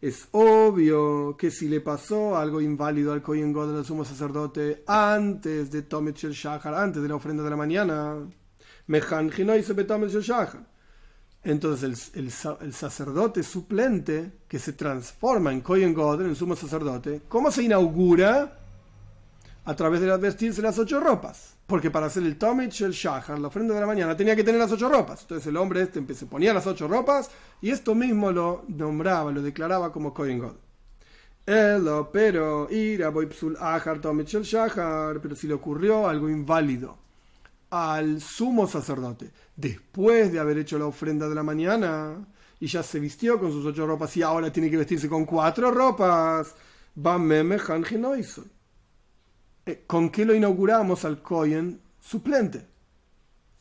[0.00, 5.72] Es obvio que si le pasó algo inválido al Kohen God del sumo sacerdote antes
[5.72, 8.18] de Tomit Shel Shachar, antes de la ofrenda de la mañana,
[11.42, 12.24] entonces el,
[12.60, 17.64] el, sacerdote suplente que se transforma en Kohen God, en el sumo sacerdote, ¿cómo se
[17.64, 18.63] inaugura?
[19.66, 21.56] A través de vestirse las ocho ropas.
[21.66, 24.60] Porque para hacer el Tomich, el Shahar, la ofrenda de la mañana, tenía que tener
[24.60, 25.22] las ocho ropas.
[25.22, 27.30] Entonces el hombre este se ponía las ocho ropas
[27.62, 30.56] y esto mismo lo nombraba, lo declaraba como Kohen God.
[32.12, 36.98] pero ir a Boipsul Ahar Tomich el Shahar, pero si le ocurrió algo inválido
[37.70, 42.24] al sumo sacerdote después de haber hecho la ofrenda de la mañana
[42.60, 45.70] y ya se vistió con sus ocho ropas y ahora tiene que vestirse con cuatro
[45.70, 46.54] ropas.
[46.96, 47.14] Eh,
[49.86, 52.66] ¿Con qué lo inauguramos al Cohen suplente?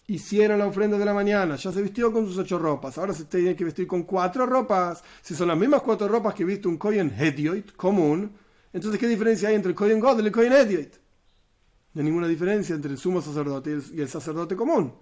[0.07, 3.23] Hicieron la ofrenda de la mañana, ya se vistió con sus ocho ropas, ahora se
[3.23, 5.01] tiene que vestir con cuatro ropas.
[5.21, 8.33] Si son las mismas cuatro ropas que viste un Cohen Hedioit común,
[8.73, 10.95] entonces ¿qué diferencia hay entre el Cohen God y el Cohen Hedioit?
[11.93, 14.93] No hay ninguna diferencia entre el sumo sacerdote y el, sacerdote común.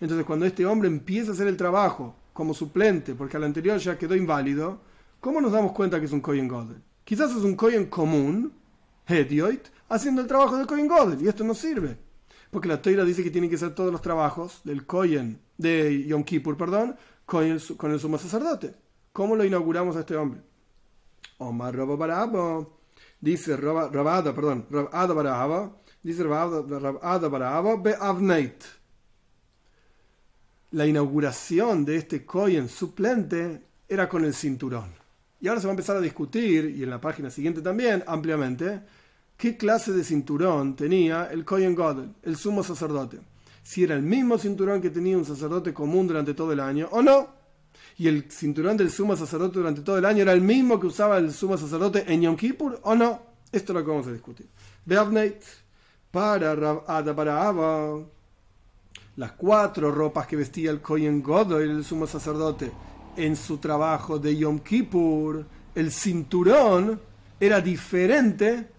[0.00, 3.96] Entonces cuando este hombre empieza a hacer el trabajo como suplente, porque al anterior ya
[3.96, 4.80] quedó inválido,
[5.18, 6.72] ¿cómo nos damos cuenta que es un Cohen God?
[7.04, 8.52] Quizás es un Cohen común,
[9.06, 11.98] Hedioit, haciendo el trabajo del Kohen Godel, y esto no sirve.
[12.50, 16.24] Porque la Toira dice que tienen que hacer todos los trabajos del Kohen, de Yom
[16.24, 18.74] Kippur, perdón, con el, con el sumo sacerdote.
[19.12, 20.40] ¿Cómo lo inauguramos a este hombre?
[21.38, 22.78] Omar Barabo,
[23.20, 28.64] dice Rabada, perdón, Rabada Barabo, dice Rabada Barabo, Be'avneit.
[30.70, 34.90] La inauguración de este Kohen suplente era con el cinturón.
[35.40, 38.80] Y ahora se va a empezar a discutir, y en la página siguiente también, ampliamente,
[39.42, 43.18] qué clase de cinturón tenía el Kohen Godel, el sumo sacerdote.
[43.60, 47.02] Si era el mismo cinturón que tenía un sacerdote común durante todo el año o
[47.02, 47.26] no.
[47.98, 51.18] Y el cinturón del sumo sacerdote durante todo el año era el mismo que usaba
[51.18, 53.20] el sumo sacerdote en Yom Kippur o no.
[53.50, 54.46] Esto es lo que vamos a discutir.
[54.84, 55.42] Beavneit,
[56.12, 56.52] para
[56.86, 57.98] Ada para Ava,
[59.16, 62.70] las cuatro ropas que vestía el Kohen Godel, el sumo sacerdote,
[63.16, 67.00] en su trabajo de Yom Kippur, el cinturón
[67.40, 68.70] era diferente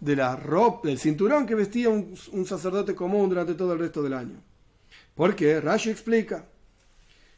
[0.00, 4.14] de la ropa, del cinturón que vestía un, sacerdote común durante todo el resto del
[4.14, 4.42] año.
[5.14, 6.46] Porque Rashi explica,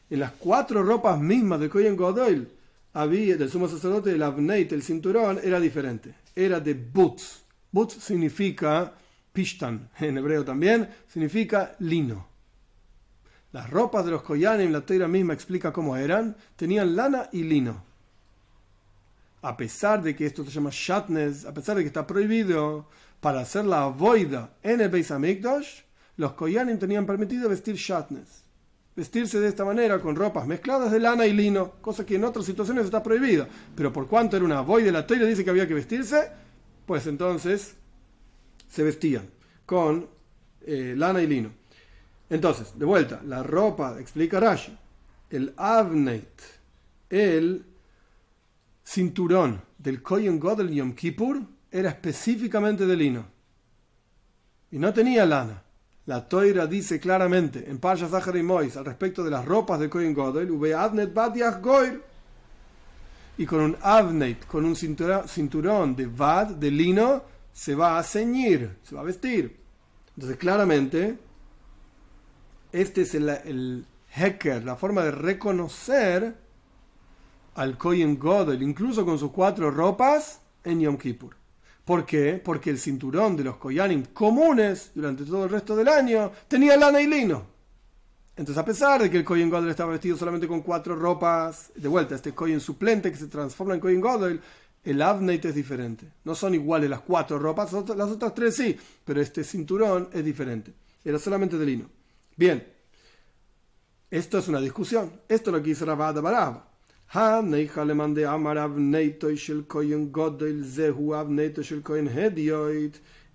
[0.09, 2.47] en las cuatro ropas mismas de Kohen Godoil,
[2.93, 6.15] había, del sumo sacerdote, el avneit, el cinturón, era diferente.
[6.35, 7.43] Era de butz.
[7.71, 8.93] Butz significa
[9.33, 12.27] pishtan, en hebreo también, significa lino.
[13.51, 17.92] Las ropas de los Koyanim, la teira misma explica cómo eran, tenían lana y lino
[19.43, 22.87] a pesar de que esto se llama shatnes, a pesar de que está prohibido
[23.19, 25.81] para hacer la voida en el Beis Hamikdash,
[26.15, 28.45] los Koyanim tenían permitido vestir shatnes.
[28.95, 32.45] Vestirse de esta manera con ropas mezcladas de lana y lino, cosa que en otras
[32.45, 33.47] situaciones está prohibida.
[33.75, 36.31] Pero por cuanto era una voida la Torah dice que había que vestirse,
[36.85, 37.75] pues entonces
[38.69, 39.29] se vestían
[39.65, 40.07] con
[40.65, 41.51] eh, lana y lino.
[42.29, 44.77] Entonces, de vuelta, la ropa, explica Rashi,
[45.29, 46.41] el avneit,
[47.09, 47.72] el
[48.83, 51.41] cinturón del Kohen Godel Yom Kippur
[51.71, 53.25] era específicamente de lino.
[54.71, 55.63] Y no tenía lana.
[56.05, 59.89] La Toira dice claramente en Pasha Zahar y Mois al respecto de las ropas del
[59.89, 60.51] Kohen Godel,
[63.37, 68.77] y con un avnet, con un cinturón de vad, de lino, se va a ceñir,
[68.83, 69.59] se va a vestir.
[70.15, 71.17] Entonces, claramente,
[72.71, 76.42] este es el hacker, la forma de reconocer
[77.55, 81.35] al Kohen Godel, incluso con sus cuatro ropas, en Yom Kippur.
[81.85, 82.41] ¿Por qué?
[82.43, 87.01] Porque el cinturón de los Koyanim comunes durante todo el resto del año tenía lana
[87.01, 87.45] y lino.
[88.35, 91.87] Entonces, a pesar de que el Kohen Godel estaba vestido solamente con cuatro ropas, de
[91.87, 94.41] vuelta, este Kohen suplente que se transforma en Kohen Godel,
[94.83, 96.07] el Avneit es diferente.
[96.23, 100.73] No son iguales las cuatro ropas, las otras tres sí, pero este cinturón es diferente.
[101.03, 101.89] Era solamente de lino.
[102.35, 102.65] Bien,
[104.09, 105.11] esto es una discusión.
[105.27, 106.72] Esto es lo que dice Rabada
[108.39, 108.77] Baraba.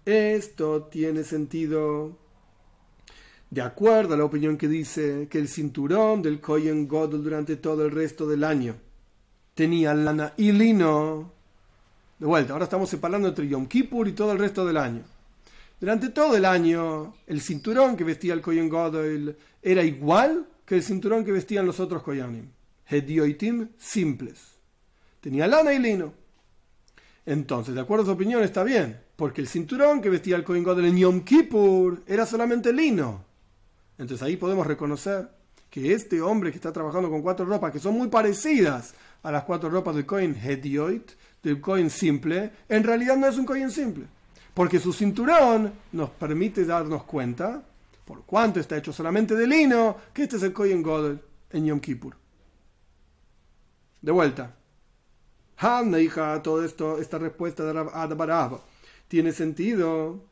[0.04, 2.16] Esto tiene sentido
[3.50, 7.84] de acuerdo a la opinión que dice que el cinturón del Kohen Godel durante todo
[7.84, 8.74] el resto del año
[9.54, 11.32] tenía lana y lino.
[12.18, 15.02] De vuelta, ahora estamos separando entre Yom Kippur y todo el resto del año.
[15.78, 20.82] Durante todo el año, el cinturón que vestía el Kohen Godel era igual que el
[20.82, 22.57] cinturón que vestían los otros Koyanim
[22.88, 24.58] hedioitim simples.
[25.20, 26.14] Tenía lana y lino.
[27.26, 30.64] Entonces, de acuerdo a su opinión, está bien, porque el cinturón que vestía el Kohen
[30.64, 33.24] Gadol en Yom Kippur era solamente lino.
[33.98, 35.28] Entonces ahí podemos reconocer
[35.68, 39.44] que este hombre que está trabajando con cuatro ropas que son muy parecidas a las
[39.44, 41.10] cuatro ropas del Cohen Hedioit,
[41.42, 44.04] del Cohen simple, en realidad no es un Cohen simple.
[44.54, 47.62] Porque su cinturón nos permite darnos cuenta,
[48.04, 51.20] por cuanto está hecho solamente de lino, que este es el Cohen Godel
[51.50, 52.16] en Yom Kippur.
[54.00, 54.54] De vuelta.
[55.56, 58.60] Hanna, hija, todo esto, esta respuesta de Rav
[59.08, 60.22] tiene sentido.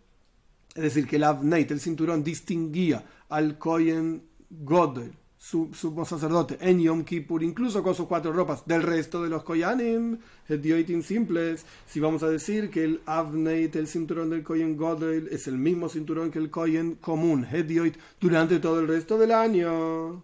[0.75, 5.71] Es decir, que el Avneit, el cinturón, distinguía al Kohen Godel, su
[6.07, 11.03] sacerdote, en Yom Kippur, incluso con sus cuatro ropas, del resto de los Koyanim, Hedioitin
[11.03, 11.65] simples.
[11.87, 15.89] Si vamos a decir que el Avneit, el cinturón del Kohen Godel, es el mismo
[15.89, 20.23] cinturón que el Kohen común, Hedioit, durante todo el resto del año,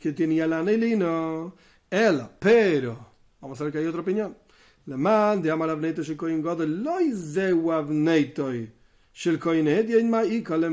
[0.00, 1.54] que tenía la anelino.
[1.90, 3.06] Él, pero,
[3.40, 4.36] vamos a ver que hay otra opinión.
[4.86, 8.70] Le man de Amar Avneito Shel Kohen Godel, loy zeu Avneitoi,
[9.14, 10.68] Shel Kohen Hedioit ma'ika le.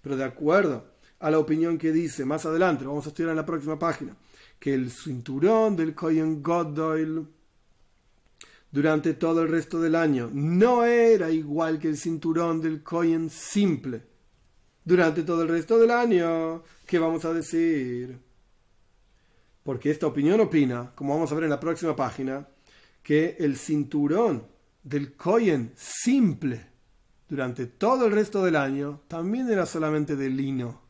[0.00, 3.44] Pero de acuerdo a la opinión que dice más adelante, vamos a estudiar en la
[3.44, 4.16] próxima página,
[4.58, 7.26] que el cinturón del Kohen Godel
[8.70, 14.02] durante todo el resto del año no era igual que el cinturón del Kohen simple
[14.84, 16.62] durante todo el resto del año.
[16.86, 18.25] ¿Qué vamos a decir?
[19.66, 22.46] Porque esta opinión opina, como vamos a ver en la próxima página,
[23.02, 24.46] que el cinturón
[24.84, 26.64] del Kohen simple
[27.28, 30.80] durante todo el resto del año también era solamente de lino.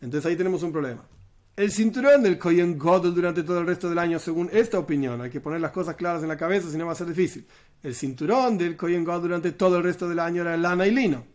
[0.00, 1.06] Entonces ahí tenemos un problema.
[1.54, 5.28] El cinturón del Kohen Godel durante todo el resto del año, según esta opinión, hay
[5.28, 7.46] que poner las cosas claras en la cabeza, si no va a ser difícil.
[7.82, 11.26] El cinturón del Kohen Godel durante todo el resto del año era lana y lino.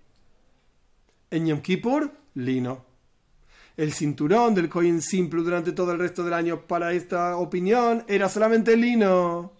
[1.30, 2.86] En Yom Kippur, lino
[3.78, 8.28] el cinturón del Kohen simple durante todo el resto del año para esta opinión era
[8.28, 9.53] solamente lino.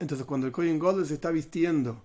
[0.00, 2.02] Entonces cuando el Kohen Godel se está vistiendo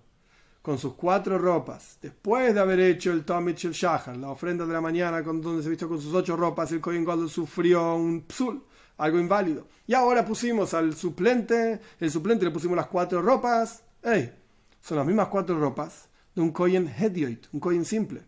[0.62, 4.72] con sus cuatro ropas, después de haber hecho el Tomich el Shahar, la ofrenda de
[4.72, 8.62] la mañana donde se vistió con sus ocho ropas, el Kohen Godel sufrió un psul,
[8.98, 9.66] algo inválido.
[9.84, 13.82] Y ahora pusimos al suplente, el suplente le pusimos las cuatro ropas.
[14.04, 14.32] ¡Ey!
[14.80, 18.22] Son las mismas cuatro ropas de un Kohen Hedioit, un Kohen simple.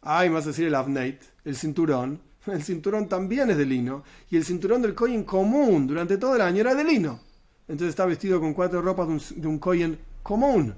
[0.00, 4.02] Ay, más decir el Avneit, el cinturón, el cinturón también es de lino.
[4.30, 7.20] Y el cinturón del Kohen común durante todo el año era de lino.
[7.68, 10.74] Entonces está vestido con cuatro ropas de un, de común.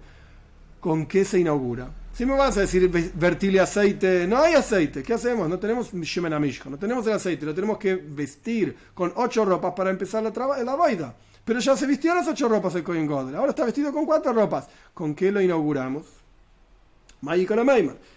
[0.81, 1.91] ¿Con qué se inaugura?
[2.12, 5.49] Si me vas a decir vertirle aceite, no hay aceite, ¿qué hacemos?
[5.49, 10.23] No tenemos no tenemos el aceite, lo tenemos que vestir con ocho ropas para empezar
[10.23, 11.14] la, la boida.
[11.45, 14.33] Pero ya se vistió las ocho ropas el Kohen Godel, ahora está vestido con cuatro
[14.33, 14.66] ropas.
[14.95, 16.07] ¿Con qué lo inauguramos?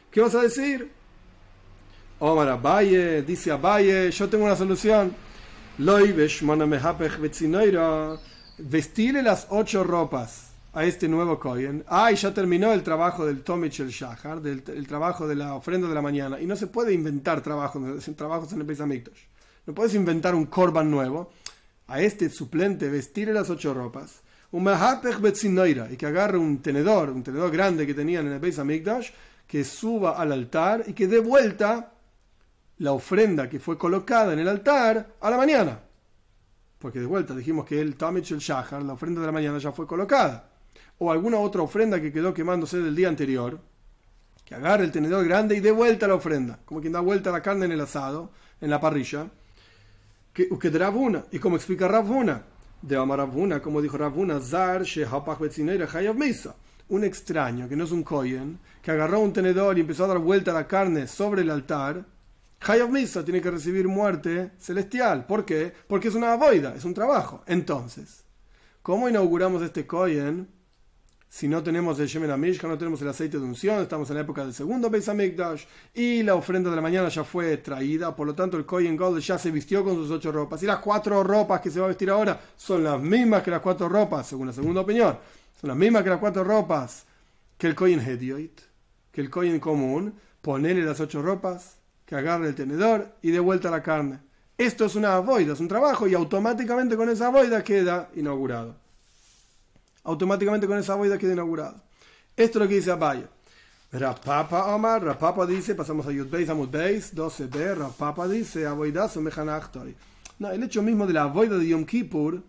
[0.09, 1.00] ¿Qué vas a decir?
[2.23, 5.11] Omar Abaye, dice Abaye, yo tengo una solución.
[8.59, 11.83] Vestirle las ocho ropas a este nuevo Kohen.
[11.87, 15.87] Ah, ya terminó el trabajo del Tomich el Shahar, del el trabajo de la ofrenda
[15.87, 16.39] de la mañana.
[16.39, 17.81] Y no se puede inventar trabajos,
[18.15, 18.79] trabajos en el Beis
[19.65, 21.31] No puedes inventar un Korban nuevo.
[21.87, 24.21] A este suplente vestirle las ocho ropas.
[24.51, 29.09] Un y que agarre un tenedor, un tenedor grande que tenían en el Beis Hamikdash,
[29.47, 31.93] que suba al altar y que dé vuelta
[32.81, 35.79] la ofrenda que fue colocada en el altar a la mañana.
[36.79, 39.71] Porque de vuelta dijimos que el Tamich el Shahar, la ofrenda de la mañana ya
[39.71, 40.49] fue colocada.
[40.97, 43.59] O alguna otra ofrenda que quedó quemándose del día anterior,
[44.43, 47.43] que agarre el tenedor grande y dé vuelta la ofrenda, como quien da vuelta la
[47.43, 49.29] carne en el asado, en la parrilla.
[50.33, 52.41] Que, que de Ravuna, y como explica Ravuna,
[52.81, 54.85] de Amar Ravuna, como dijo Ravuna, Zar
[56.15, 56.55] Misa.
[56.89, 60.17] Un extraño, que no es un Koyen, que agarró un tenedor y empezó a dar
[60.17, 62.03] vuelta la carne sobre el altar,
[62.61, 65.25] Hayav Misa tiene que recibir muerte celestial.
[65.25, 65.73] ¿Por qué?
[65.87, 67.43] Porque es una boida, es un trabajo.
[67.47, 68.23] Entonces,
[68.81, 70.47] ¿cómo inauguramos este Kohen
[71.27, 74.21] si no tenemos el Shemen Amishka, no tenemos el aceite de unción, estamos en la
[74.23, 78.27] época del segundo Beis Hamikdash y la ofrenda de la mañana ya fue traída, por
[78.27, 81.23] lo tanto el Kohen Gold ya se vistió con sus ocho ropas y las cuatro
[81.23, 84.47] ropas que se va a vestir ahora son las mismas que las cuatro ropas, según
[84.47, 85.17] la segunda opinión,
[85.59, 87.05] son las mismas que las cuatro ropas
[87.57, 88.59] que el Kohen Hedioit,
[89.09, 91.77] que el Kohen común, ponerle las ocho ropas
[92.11, 94.19] que agarre el tenedor y de vuelta la carne.
[94.57, 98.75] Esto es una boida, es un trabajo y automáticamente con esa boida queda inaugurado.
[100.03, 101.81] Automáticamente con esa boida queda inaugurado.
[102.35, 103.29] Esto es lo que dice Abaya.
[103.93, 109.95] Rapapa Omar, Rapapa dice, pasamos a Yudbeis Amudbeis, 12b, Rapapa dice, Aboidazo Mechanachtori.
[110.39, 112.43] No, el hecho mismo de la boida de Yom Kippur,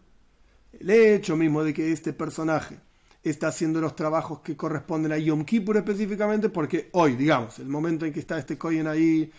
[0.73, 2.81] el hecho mismo de que este personaje
[3.23, 8.05] está haciendo los trabajos que corresponden a Yom Kippur específicamente, porque hoy, digamos, el momento
[8.05, 9.31] en que está este Kohen ahí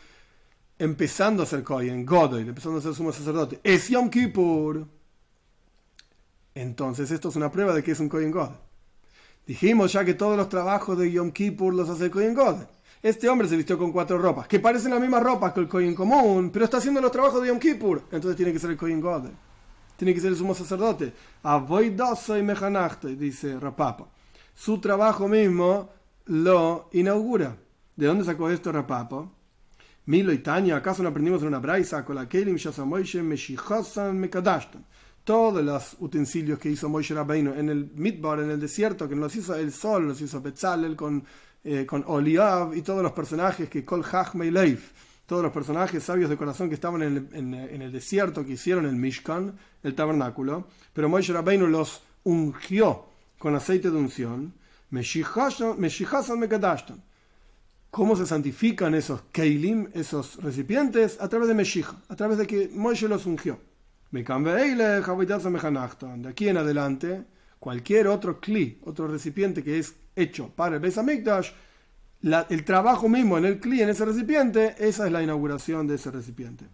[0.84, 4.86] empezando a ser Kohen, Godoy, empezando a ser sumo sacerdote, es Yom Kippur.
[6.54, 8.50] Entonces esto es una prueba de que es un Kohen God.
[9.48, 12.58] Dijimos ya que todos los trabajos de Yom Kippur los hace el Kohen God.
[13.02, 15.96] Este hombre se vistió con cuatro ropas, que parecen las mismas ropas que el Kohen
[15.96, 18.04] común, pero está haciendo los trabajos de Yom Kippur.
[18.12, 19.30] Entonces tiene que ser el Kohen God.
[19.96, 21.14] tiene que ser el sumo sacerdote.
[21.44, 24.10] Avoidoso y mejanachto, dice Rapapa.
[24.54, 25.90] Su trabajo mismo
[26.26, 27.56] lo inaugura.
[27.96, 29.30] ¿De dónde sacó esto Rapapa?
[30.06, 32.28] Milo y Tanya, ¿acaso no aprendimos en una braisa con la?
[35.24, 39.34] Todos los utensilios que hizo Moishe Rabbeinu en el Midbar, en el desierto, que los
[39.34, 41.24] hizo el sol, los hizo Betzalel con,
[41.64, 44.92] eh, con Oliav y todos los personajes que Kol Hachmei Leif,
[45.26, 48.86] todos los personajes sabios de corazón que estaban en el, en, el desierto, que hicieron
[48.86, 53.06] el Mishkan, el tabernáculo, pero Moishe Rabbeinu los ungió
[53.40, 54.54] con aceite de unción.
[54.90, 57.02] Meshichasan Mekadashtan
[57.94, 61.22] ¿Cómo se santifican esos keilim, esos recipientes?
[61.22, 63.60] A través de Meshich, a través de que Moishe los ungió.
[64.10, 64.26] De
[66.28, 67.24] aquí en adelante,
[67.60, 70.98] cualquier otro kli, otro recipiente que es hecho para el Beis
[72.50, 76.10] el trabajo mismo en el kli, en ese recipiente, esa es la inauguración de ese
[76.10, 76.66] recipiente.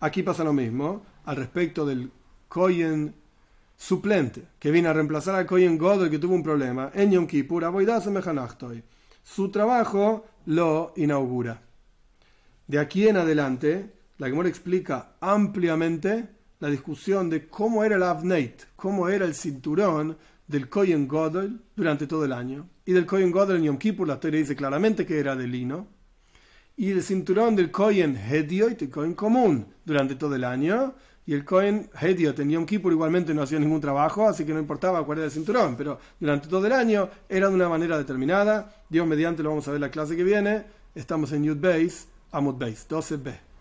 [0.00, 2.10] aquí pasa lo mismo al respecto del
[2.48, 3.14] kohen
[3.76, 6.90] suplente, que viene a reemplazar al kohen Godel que tuvo un problema.
[6.94, 7.64] En Yom Kippur,
[9.24, 11.62] su trabajo lo inaugura.
[12.68, 16.28] De aquí en adelante, la Gemora explica ampliamente
[16.60, 20.16] la discusión de cómo era el Avneit, cómo era el cinturón
[20.46, 22.68] del Kohen Godel durante todo el año.
[22.84, 25.88] Y del Kohen Godel en Yom Kippur, la historia dice claramente que era de lino.
[26.76, 30.94] Y el cinturón del Kohen Hedioit, el Kohen común, durante todo el año.
[31.26, 34.60] Y el Cohen Hediot en Yom Kippur igualmente no hacía ningún trabajo, así que no
[34.60, 38.74] importaba cuál era el cinturón, pero durante todo el año era de una manera determinada.
[38.90, 40.64] Dios mediante lo vamos a ver la clase que viene.
[40.94, 43.53] Estamos en Yud Beis, Amud Beis, 12b.